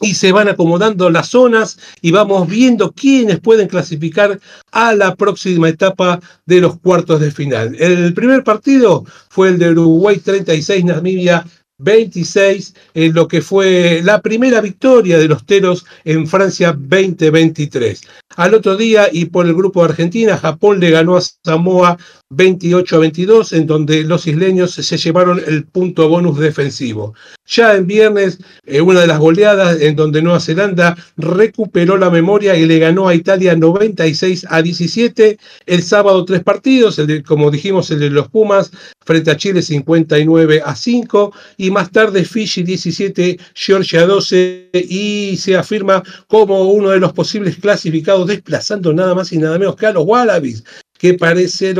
y 0.01 0.15
se 0.15 0.33
van 0.33 0.49
acomodando 0.49 1.11
las 1.11 1.29
zonas 1.29 1.79
y 2.01 2.11
vamos 2.13 2.49
viendo 2.49 2.93
quiénes 2.93 3.41
pueden 3.41 3.69
clasificar 3.69 4.39
a 4.71 4.95
la 4.95 5.17
próxima 5.17 5.69
etapa 5.69 6.21
de 6.47 6.61
los 6.61 6.79
cuartos 6.79 7.21
de 7.21 7.31
final. 7.31 7.75
El 7.79 8.15
primer 8.15 8.45
partido 8.45 9.05
fue 9.29 9.49
el 9.49 9.59
de 9.59 9.71
Uruguay 9.71 10.19
36, 10.19 10.85
Namibia 10.85 11.45
26, 11.79 12.75
en 12.95 13.15
lo 13.15 13.29
que 13.29 13.41
fue 13.41 14.01
la 14.05 14.21
primera 14.21 14.61
victoria 14.61 15.19
de 15.19 15.29
los 15.29 15.47
Teros 15.47 15.87
en 16.05 16.27
Francia 16.27 16.73
2023. 16.73 18.01
Al 18.39 18.55
otro 18.55 18.77
día, 18.77 19.09
y 19.13 19.25
por 19.25 19.47
el 19.47 19.55
grupo 19.55 19.81
de 19.83 19.89
Argentina, 19.89 20.37
Japón 20.37 20.79
le 20.79 20.91
ganó 20.91 21.17
a 21.17 21.21
Samoa 21.21 21.99
28 22.31 22.95
a 22.95 22.99
22, 23.01 23.53
en 23.53 23.67
donde 23.67 24.05
los 24.05 24.29
isleños 24.29 24.71
se 24.71 24.97
llevaron 24.97 25.43
el 25.45 25.65
punto 25.65 26.09
bonus 26.09 26.39
defensivo. 26.39 27.15
Ya 27.47 27.75
en 27.75 27.89
viernes, 27.89 28.39
eh, 28.65 28.81
una 28.81 29.01
de 29.01 29.09
las 29.09 29.19
goleadas 29.19 29.81
en 29.81 29.97
donde 29.97 30.23
Nueva 30.23 30.39
Zelanda 30.39 30.97
recuperó 31.17 31.97
la 31.97 32.11
memoria 32.11 32.55
y 32.55 32.65
le 32.67 32.79
ganó 32.79 33.09
a 33.09 33.15
Italia 33.17 33.57
96 33.57 34.47
a 34.49 34.63
17. 34.63 35.39
El 35.67 35.83
sábado 35.83 36.25
tres 36.25 36.45
partidos, 36.45 37.01
el 37.01 37.25
como 37.25 37.51
dijimos, 37.51 37.91
el 37.91 37.99
de 37.99 38.11
los 38.11 38.29
Pumas 38.29 38.71
frente 39.05 39.31
a 39.31 39.37
Chile 39.37 39.63
59 39.63 40.63
a 40.63 40.77
5 40.77 41.33
y 41.57 41.71
más 41.71 41.91
tarde 41.91 42.25
Fiji 42.25 42.63
17, 42.63 43.39
Georgia 43.55 44.07
12 44.07 44.69
y 44.75 45.37
se 45.39 45.57
afirma 45.57 46.03
como 46.27 46.71
uno 46.71 46.91
de 46.91 47.01
los 47.01 47.15
posibles 47.15 47.57
clasificados 47.57 48.28
desplazando 48.29 48.93
nada 48.93 49.15
más 49.17 49.33
y 49.33 49.39
nada 49.39 49.59
menos 49.59 49.75
que 49.75 49.87
a 49.87 49.93
los 49.93 50.05
Wallabies 50.05 50.63
que 50.99 51.15
parece, 51.15 51.75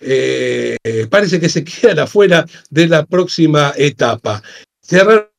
eh, 0.00 0.76
parece 1.08 1.40
que 1.40 1.48
se 1.48 1.64
quedan 1.64 2.00
afuera 2.00 2.44
de 2.68 2.88
la 2.88 3.06
próxima 3.06 3.72
etapa. 3.76 4.42
Cerrar 4.82 5.30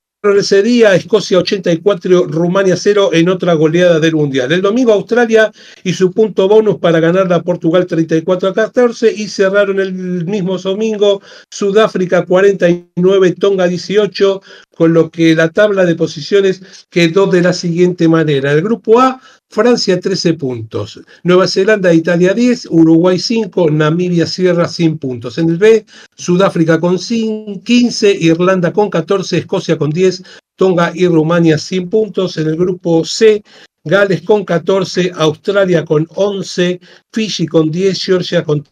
sería 0.42 0.96
Escocia 0.96 1.38
84, 1.38 2.26
Rumania 2.28 2.76
0 2.76 3.12
en 3.14 3.30
otra 3.30 3.54
goleada 3.54 4.02
del 4.02 4.16
Mundial. 4.16 4.52
El 4.52 4.62
domingo 4.62 4.92
Australia 4.92 5.50
y 5.84 5.94
su 5.94 6.12
punto 6.12 6.48
bonus 6.50 6.78
para 6.78 7.00
ganar 7.00 7.32
a 7.32 7.42
Portugal 7.42 7.86
34 7.86 8.50
a 8.50 8.54
14 8.54 9.14
y 9.16 9.30
cerraron 9.30 9.80
el 9.80 10.26
mismo 10.26 10.58
domingo 10.58 11.22
Sudáfrica 11.50 12.26
49, 12.26 13.36
Tonga 13.40 13.68
18, 13.68 14.42
con 14.76 14.94
lo 14.94 15.10
que 15.10 15.36
la 15.36 15.50
tabla 15.50 15.86
de 15.86 15.96
posiciones 15.96 16.86
quedó 16.90 17.28
de 17.28 17.42
la 17.42 17.54
siguiente 17.54 18.10
manera. 18.10 18.52
El 18.52 18.62
grupo 18.62 19.00
A, 19.00 19.22
Francia 19.52 20.00
13 20.00 20.36
puntos, 20.36 21.02
Nueva 21.24 21.48
Zelanda, 21.48 21.92
Italia 21.92 22.36
10, 22.36 22.68
Uruguay 22.70 23.18
5, 23.18 23.72
Namibia 23.72 24.28
cierra 24.28 24.68
sin 24.68 25.00
puntos. 25.00 25.40
En 25.40 25.50
el 25.50 25.58
B, 25.58 25.86
Sudáfrica 26.16 26.80
con 26.80 27.00
15, 27.00 28.12
Irlanda 28.12 28.72
con 28.72 28.92
14, 28.92 29.40
Escocia 29.40 29.76
con 29.76 29.90
10, 29.90 30.22
Tonga 30.56 30.92
y 30.94 31.08
Rumania 31.08 31.58
sin 31.58 31.90
puntos. 31.90 32.38
En 32.38 32.48
el 32.48 32.58
grupo 32.58 33.04
C, 33.04 33.42
Gales 33.84 34.22
con 34.22 34.46
14, 34.46 35.14
Australia 35.16 35.84
con 35.84 36.08
11, 36.14 36.80
Fiji 37.12 37.48
con 37.48 37.72
10, 37.72 38.04
Georgia 38.04 38.44
con 38.44 38.64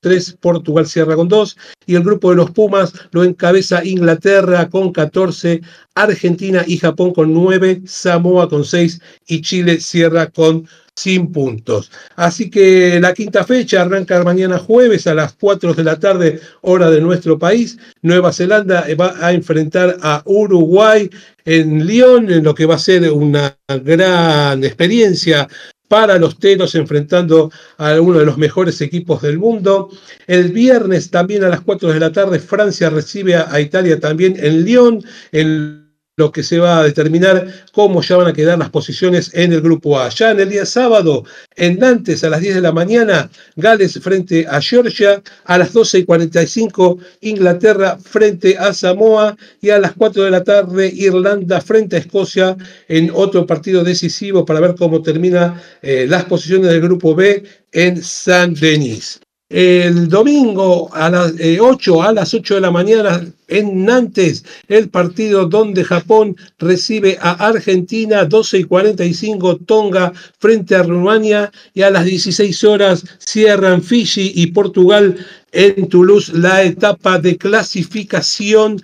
3, 0.00 0.38
Portugal 0.40 0.86
cierra 0.86 1.16
con 1.16 1.28
2 1.28 1.56
y 1.86 1.94
el 1.96 2.04
grupo 2.04 2.30
de 2.30 2.36
los 2.36 2.50
Pumas 2.50 2.92
lo 3.10 3.24
encabeza 3.24 3.84
Inglaterra 3.84 4.68
con 4.68 4.92
14, 4.92 5.60
Argentina 5.94 6.62
y 6.66 6.78
Japón 6.78 7.12
con 7.12 7.34
9, 7.34 7.82
Samoa 7.84 8.48
con 8.48 8.64
6 8.64 9.00
y 9.26 9.40
Chile 9.40 9.80
cierra 9.80 10.26
con 10.26 10.68
sin 10.94 11.30
puntos. 11.30 11.90
Así 12.16 12.50
que 12.50 12.98
la 13.00 13.14
quinta 13.14 13.44
fecha 13.44 13.82
arranca 13.82 14.22
mañana 14.24 14.58
jueves 14.58 15.06
a 15.06 15.14
las 15.14 15.34
4 15.34 15.74
de 15.74 15.84
la 15.84 15.98
tarde, 15.98 16.40
hora 16.62 16.90
de 16.90 17.00
nuestro 17.00 17.38
país. 17.38 17.78
Nueva 18.02 18.32
Zelanda 18.32 18.84
va 18.98 19.14
a 19.20 19.32
enfrentar 19.32 19.96
a 20.02 20.22
Uruguay 20.24 21.08
en 21.44 21.86
Lyon, 21.86 22.30
en 22.30 22.44
lo 22.44 22.54
que 22.54 22.66
va 22.66 22.74
a 22.74 22.80
ser 22.80 23.10
una 23.12 23.56
gran 23.68 24.64
experiencia 24.64 25.48
para 25.88 26.18
los 26.18 26.38
teros 26.38 26.74
enfrentando 26.74 27.50
a 27.78 28.00
uno 28.00 28.18
de 28.18 28.26
los 28.26 28.38
mejores 28.38 28.80
equipos 28.80 29.22
del 29.22 29.38
mundo. 29.38 29.88
El 30.26 30.52
viernes 30.52 31.10
también 31.10 31.42
a 31.44 31.48
las 31.48 31.62
4 31.62 31.92
de 31.92 32.00
la 32.00 32.12
tarde 32.12 32.38
Francia 32.38 32.90
recibe 32.90 33.34
a, 33.34 33.58
Italia 33.60 33.98
también 33.98 34.36
en 34.38 34.64
Lyon, 34.64 35.02
en 35.32 35.87
lo 36.18 36.32
que 36.32 36.42
se 36.42 36.58
va 36.58 36.80
a 36.80 36.82
determinar 36.82 37.46
cómo 37.72 38.02
ya 38.02 38.16
van 38.16 38.26
a 38.26 38.32
quedar 38.32 38.58
las 38.58 38.70
posiciones 38.70 39.30
en 39.34 39.52
el 39.52 39.60
grupo 39.60 39.98
A. 39.98 40.08
Ya 40.08 40.32
en 40.32 40.40
el 40.40 40.50
día 40.50 40.66
sábado, 40.66 41.24
en 41.54 41.78
Nantes, 41.78 42.24
a 42.24 42.28
las 42.28 42.40
10 42.40 42.56
de 42.56 42.60
la 42.60 42.72
mañana, 42.72 43.30
Gales 43.54 43.98
frente 44.00 44.44
a 44.48 44.60
Georgia, 44.60 45.22
a 45.44 45.58
las 45.58 45.72
12 45.72 46.00
y 46.00 46.04
45, 46.04 46.98
Inglaterra 47.20 47.98
frente 47.98 48.58
a 48.58 48.74
Samoa 48.74 49.36
y 49.60 49.70
a 49.70 49.78
las 49.78 49.92
4 49.92 50.24
de 50.24 50.30
la 50.30 50.42
tarde, 50.42 50.92
Irlanda 50.92 51.60
frente 51.60 51.94
a 51.94 52.00
Escocia 52.00 52.56
en 52.88 53.12
otro 53.14 53.46
partido 53.46 53.84
decisivo 53.84 54.44
para 54.44 54.58
ver 54.58 54.74
cómo 54.74 55.00
termina 55.00 55.62
eh, 55.82 56.06
las 56.08 56.24
posiciones 56.24 56.70
del 56.70 56.80
grupo 56.80 57.14
B 57.14 57.44
en 57.70 58.02
San 58.02 58.54
Denis. 58.54 59.20
El 59.50 60.10
domingo 60.10 60.94
a 60.94 61.08
las 61.08 61.32
8 61.32 61.38
eh, 61.40 62.06
a 62.06 62.12
las 62.12 62.34
8 62.34 62.56
de 62.56 62.60
la 62.60 62.70
mañana 62.70 63.26
en 63.46 63.86
Nantes, 63.86 64.44
el 64.68 64.90
partido 64.90 65.46
donde 65.46 65.84
Japón 65.84 66.36
recibe 66.58 67.16
a 67.18 67.30
Argentina, 67.48 68.26
12 68.26 68.58
y 68.58 68.64
45 68.64 69.56
Tonga 69.64 70.12
frente 70.38 70.74
a 70.74 70.82
Rumania 70.82 71.50
y 71.72 71.80
a 71.80 71.90
las 71.90 72.04
16 72.04 72.62
horas 72.64 73.04
cierran 73.18 73.82
Fiji 73.82 74.32
y 74.34 74.48
Portugal 74.48 75.16
en 75.52 75.88
Toulouse 75.88 76.30
la 76.34 76.62
etapa 76.62 77.18
de 77.18 77.38
clasificación 77.38 78.82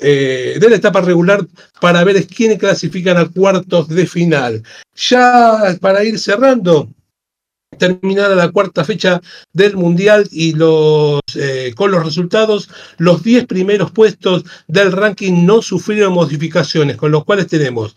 eh, 0.00 0.58
de 0.60 0.70
la 0.70 0.76
etapa 0.76 1.00
regular 1.00 1.44
para 1.80 2.04
ver 2.04 2.24
quiénes 2.28 2.58
clasifican 2.58 3.16
a 3.16 3.28
cuartos 3.28 3.88
de 3.88 4.06
final. 4.06 4.62
Ya 4.94 5.76
para 5.80 6.04
ir 6.04 6.20
cerrando, 6.20 6.88
terminada 7.76 8.34
la 8.34 8.50
cuarta 8.50 8.84
fecha 8.84 9.20
del 9.52 9.76
Mundial 9.76 10.26
y 10.30 10.52
los, 10.52 11.20
eh, 11.36 11.72
con 11.76 11.90
los 11.90 12.04
resultados, 12.04 12.68
los 12.98 13.22
10 13.22 13.46
primeros 13.46 13.90
puestos 13.90 14.44
del 14.66 14.92
ranking 14.92 15.44
no 15.44 15.62
sufrieron 15.62 16.12
modificaciones, 16.12 16.96
con 16.96 17.10
los 17.10 17.24
cuales 17.24 17.46
tenemos 17.46 17.94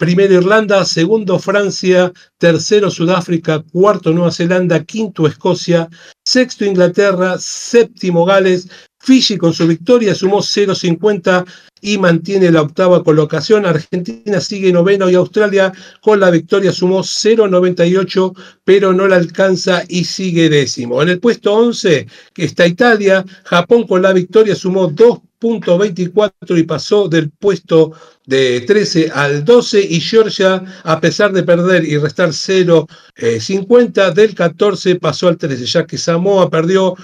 primero 0.00 0.32
Irlanda, 0.32 0.82
segundo 0.86 1.38
Francia, 1.38 2.10
tercero 2.38 2.90
Sudáfrica, 2.90 3.62
cuarto 3.70 4.12
Nueva 4.12 4.32
Zelanda, 4.32 4.82
quinto 4.82 5.26
Escocia, 5.26 5.90
sexto 6.24 6.64
Inglaterra, 6.64 7.36
séptimo 7.38 8.24
Gales, 8.24 8.70
Fiji 9.02 9.38
con 9.38 9.54
su 9.54 9.66
victoria 9.66 10.14
sumó 10.14 10.40
0,50 10.40 11.46
y 11.80 11.96
mantiene 11.96 12.50
la 12.50 12.60
octava 12.60 13.02
colocación. 13.02 13.64
Argentina 13.64 14.40
sigue 14.40 14.72
noveno 14.72 15.08
y 15.08 15.14
Australia 15.14 15.72
con 16.02 16.20
la 16.20 16.30
victoria 16.30 16.70
sumó 16.70 17.00
0,98, 17.00 18.36
pero 18.62 18.92
no 18.92 19.08
la 19.08 19.16
alcanza 19.16 19.84
y 19.88 20.04
sigue 20.04 20.50
décimo. 20.50 21.00
En 21.00 21.08
el 21.08 21.18
puesto 21.18 21.54
11, 21.54 22.06
que 22.34 22.44
está 22.44 22.66
Italia, 22.66 23.24
Japón 23.44 23.86
con 23.86 24.02
la 24.02 24.12
victoria 24.12 24.54
sumó 24.54 24.90
2.24 24.90 26.58
y 26.58 26.62
pasó 26.64 27.08
del 27.08 27.30
puesto 27.30 27.92
de 28.26 28.60
13 28.60 29.12
al 29.14 29.46
12 29.46 29.80
y 29.80 29.98
Georgia, 30.00 30.62
a 30.84 31.00
pesar 31.00 31.32
de 31.32 31.42
perder 31.42 31.86
y 31.86 31.96
restar 31.96 32.28
0.50, 32.28 34.12
del 34.12 34.34
14 34.34 34.96
pasó 34.96 35.28
al 35.28 35.38
13, 35.38 35.64
ya 35.64 35.86
que 35.86 35.96
Samoa 35.96 36.50
perdió 36.50 36.94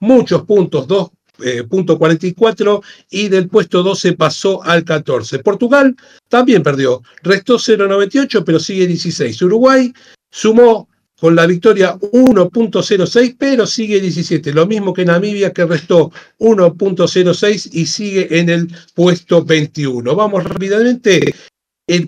muchos 0.00 0.42
puntos, 0.42 0.88
2 0.88 1.10
eh, 1.44 1.64
punto 1.64 1.98
44 1.98 2.82
y 3.10 3.28
del 3.28 3.48
puesto 3.48 3.82
12 3.82 4.14
pasó 4.14 4.62
al 4.62 4.84
14. 4.84 5.40
Portugal 5.40 5.96
también 6.28 6.62
perdió, 6.62 7.02
restó 7.22 7.56
0,98 7.56 8.44
pero 8.44 8.58
sigue 8.58 8.86
16. 8.86 9.42
Uruguay 9.42 9.92
sumó 10.30 10.88
con 11.20 11.36
la 11.36 11.46
victoria 11.46 11.96
1.06 11.98 13.36
pero 13.38 13.66
sigue 13.66 14.00
17. 14.00 14.52
Lo 14.52 14.66
mismo 14.66 14.94
que 14.94 15.04
Namibia 15.04 15.52
que 15.52 15.66
restó 15.66 16.10
1.06 16.38 17.70
y 17.72 17.86
sigue 17.86 18.38
en 18.38 18.48
el 18.48 18.68
puesto 18.94 19.44
21. 19.44 20.16
Vamos 20.16 20.44
rápidamente. 20.44 21.34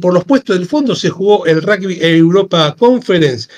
por 0.00 0.14
los 0.14 0.24
puestos 0.24 0.56
del 0.56 0.66
fondo 0.66 0.94
se 0.94 1.10
jugó 1.10 1.44
el 1.46 1.60
Rugby 1.60 1.98
Europa 2.00 2.74
Conference 2.78 3.48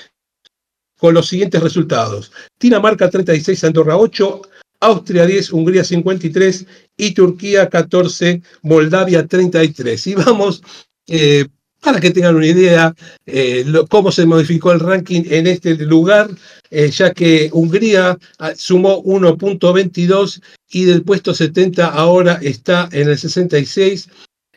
con 0.97 1.13
los 1.13 1.27
siguientes 1.27 1.61
resultados. 1.61 2.31
Dinamarca 2.59 3.09
36, 3.09 3.63
Andorra 3.63 3.97
8, 3.97 4.41
Austria 4.79 5.25
10, 5.25 5.53
Hungría 5.53 5.83
53 5.83 6.65
y 6.97 7.13
Turquía 7.13 7.69
14, 7.69 8.41
Moldavia 8.61 9.25
33. 9.25 10.07
Y 10.07 10.15
vamos, 10.15 10.61
eh, 11.07 11.45
para 11.81 11.99
que 11.99 12.11
tengan 12.11 12.35
una 12.35 12.47
idea, 12.47 12.93
eh, 13.25 13.65
cómo 13.89 14.11
se 14.11 14.25
modificó 14.25 14.71
el 14.71 14.79
ranking 14.79 15.23
en 15.29 15.47
este 15.47 15.75
lugar, 15.75 16.29
eh, 16.71 16.89
ya 16.89 17.13
que 17.13 17.49
Hungría 17.53 18.17
ah, 18.39 18.53
sumó 18.55 19.03
1.22 19.03 20.41
y 20.71 20.85
del 20.85 21.03
puesto 21.03 21.33
70 21.33 21.85
ahora 21.85 22.39
está 22.41 22.89
en 22.91 23.09
el 23.09 23.17
66, 23.17 24.09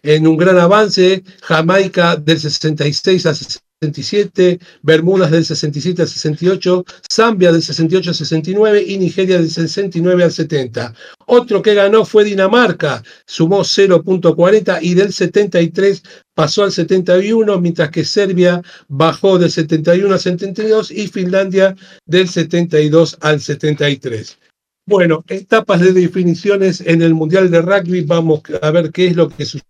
en 0.03 0.27
un 0.27 0.37
gran 0.37 0.59
avance, 0.59 1.23
Jamaica 1.43 2.17
del 2.17 2.41
66 2.41 3.27
a 3.27 3.35
67, 3.81 4.59
Bermudas 4.83 5.31
del 5.31 5.45
67 5.45 6.03
al 6.03 6.09
68, 6.09 6.85
Zambia 7.12 7.53
del 7.53 7.62
68 7.62 8.11
al 8.11 8.17
69 8.17 8.85
y 8.85 8.99
Nigeria 8.99 9.38
del 9.38 9.49
69 9.49 10.25
al 10.25 10.33
70. 10.33 10.95
Otro 11.27 11.62
que 11.62 11.75
ganó 11.75 12.05
fue 12.05 12.25
Dinamarca, 12.25 13.05
sumó 13.25 13.61
0.40 13.61 14.79
y 14.83 14.95
del 14.95 15.12
73 15.12 16.03
pasó 16.35 16.64
al 16.64 16.73
71, 16.73 17.61
mientras 17.61 17.91
que 17.91 18.05
Serbia 18.05 18.62
bajó 18.88 19.38
del 19.38 19.51
71 19.51 20.12
al 20.12 20.21
72 20.21 20.91
y 20.91 21.07
Finlandia 21.07 21.77
del 22.05 22.29
72 22.29 23.17
al 23.21 23.41
73. 23.41 24.38
Bueno, 24.87 25.25
etapas 25.29 25.81
de 25.81 25.93
definiciones 25.93 26.81
en 26.81 27.03
el 27.03 27.14
Mundial 27.14 27.49
de 27.51 27.62
Rugby, 27.62 28.01
vamos 28.01 28.41
a 28.61 28.71
ver 28.73 28.91
qué 28.91 29.07
es 29.07 29.17
lo 29.17 29.29
que 29.29 29.45
sucede. 29.45 29.69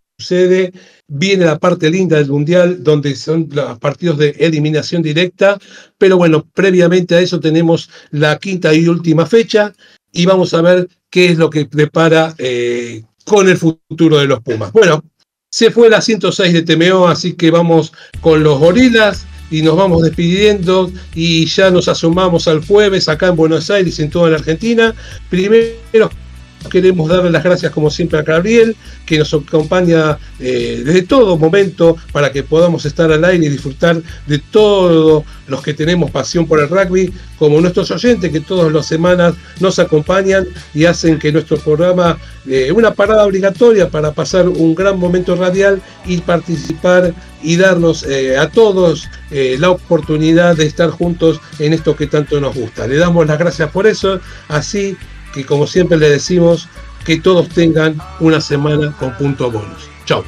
Viene 1.06 1.44
la 1.44 1.60
parte 1.60 1.88
linda 1.88 2.16
del 2.16 2.28
Mundial, 2.28 2.82
donde 2.82 3.14
son 3.14 3.48
los 3.52 3.78
partidos 3.78 4.18
de 4.18 4.30
eliminación 4.40 5.00
directa, 5.00 5.56
pero 5.96 6.16
bueno, 6.16 6.44
previamente 6.52 7.14
a 7.14 7.20
eso 7.20 7.38
tenemos 7.38 7.88
la 8.10 8.36
quinta 8.38 8.74
y 8.74 8.88
última 8.88 9.26
fecha 9.26 9.72
y 10.12 10.26
vamos 10.26 10.54
a 10.54 10.62
ver 10.62 10.88
qué 11.08 11.26
es 11.26 11.38
lo 11.38 11.48
que 11.48 11.66
prepara 11.66 12.34
eh, 12.38 13.04
con 13.24 13.48
el 13.48 13.56
futuro 13.56 14.18
de 14.18 14.26
los 14.26 14.40
Pumas. 14.40 14.72
Bueno, 14.72 15.04
se 15.52 15.70
fue 15.70 15.88
la 15.88 16.00
106 16.00 16.52
de 16.52 16.62
TMO, 16.62 17.06
así 17.06 17.34
que 17.34 17.52
vamos 17.52 17.92
con 18.20 18.42
los 18.42 18.58
gorilas 18.58 19.24
y 19.52 19.62
nos 19.62 19.76
vamos 19.76 20.02
despidiendo 20.02 20.90
y 21.14 21.46
ya 21.46 21.70
nos 21.70 21.86
asomamos 21.86 22.48
al 22.48 22.66
jueves 22.66 23.08
acá 23.08 23.28
en 23.28 23.36
Buenos 23.36 23.70
Aires 23.70 23.98
y 23.98 24.02
en 24.02 24.10
toda 24.10 24.30
la 24.30 24.38
Argentina. 24.38 24.94
Primero 25.30 26.10
Queremos 26.70 27.08
darle 27.08 27.30
las 27.30 27.44
gracias 27.44 27.72
como 27.72 27.88
siempre 27.88 28.18
a 28.18 28.22
Gabriel, 28.22 28.76
que 29.06 29.18
nos 29.18 29.32
acompaña 29.32 30.18
eh, 30.40 30.82
desde 30.84 31.02
todo 31.02 31.38
momento 31.38 31.96
para 32.12 32.32
que 32.32 32.42
podamos 32.42 32.84
estar 32.84 33.10
al 33.10 33.24
aire 33.24 33.46
y 33.46 33.48
disfrutar 33.48 34.02
de 34.26 34.38
todos 34.38 35.24
los 35.46 35.62
que 35.62 35.72
tenemos 35.72 36.10
pasión 36.10 36.46
por 36.46 36.60
el 36.60 36.68
rugby, 36.68 37.12
como 37.38 37.60
nuestros 37.60 37.90
oyentes 37.92 38.30
que 38.30 38.40
todas 38.40 38.72
las 38.72 38.86
semanas 38.86 39.34
nos 39.60 39.78
acompañan 39.78 40.46
y 40.74 40.84
hacen 40.84 41.18
que 41.18 41.32
nuestro 41.32 41.58
programa, 41.58 42.18
eh, 42.46 42.72
una 42.72 42.92
parada 42.92 43.24
obligatoria 43.24 43.88
para 43.88 44.12
pasar 44.12 44.48
un 44.48 44.74
gran 44.74 44.98
momento 44.98 45.36
radial 45.36 45.80
y 46.04 46.18
participar 46.18 47.14
y 47.40 47.56
darnos 47.56 48.02
eh, 48.02 48.36
a 48.36 48.48
todos 48.50 49.08
la 49.30 49.70
oportunidad 49.70 50.56
de 50.56 50.64
estar 50.64 50.88
juntos 50.88 51.38
en 51.58 51.74
esto 51.74 51.94
que 51.94 52.06
tanto 52.06 52.40
nos 52.40 52.54
gusta. 52.54 52.86
Le 52.86 52.96
damos 52.96 53.26
las 53.26 53.38
gracias 53.38 53.70
por 53.70 53.86
eso, 53.86 54.20
así 54.48 54.96
y 55.34 55.44
como 55.44 55.66
siempre 55.66 55.98
le 55.98 56.10
decimos, 56.10 56.68
que 57.04 57.20
todos 57.20 57.48
tengan 57.48 57.96
una 58.20 58.40
semana 58.40 58.92
con 58.98 59.16
punto 59.16 59.50
bonus. 59.50 59.88
Chao. 60.04 60.24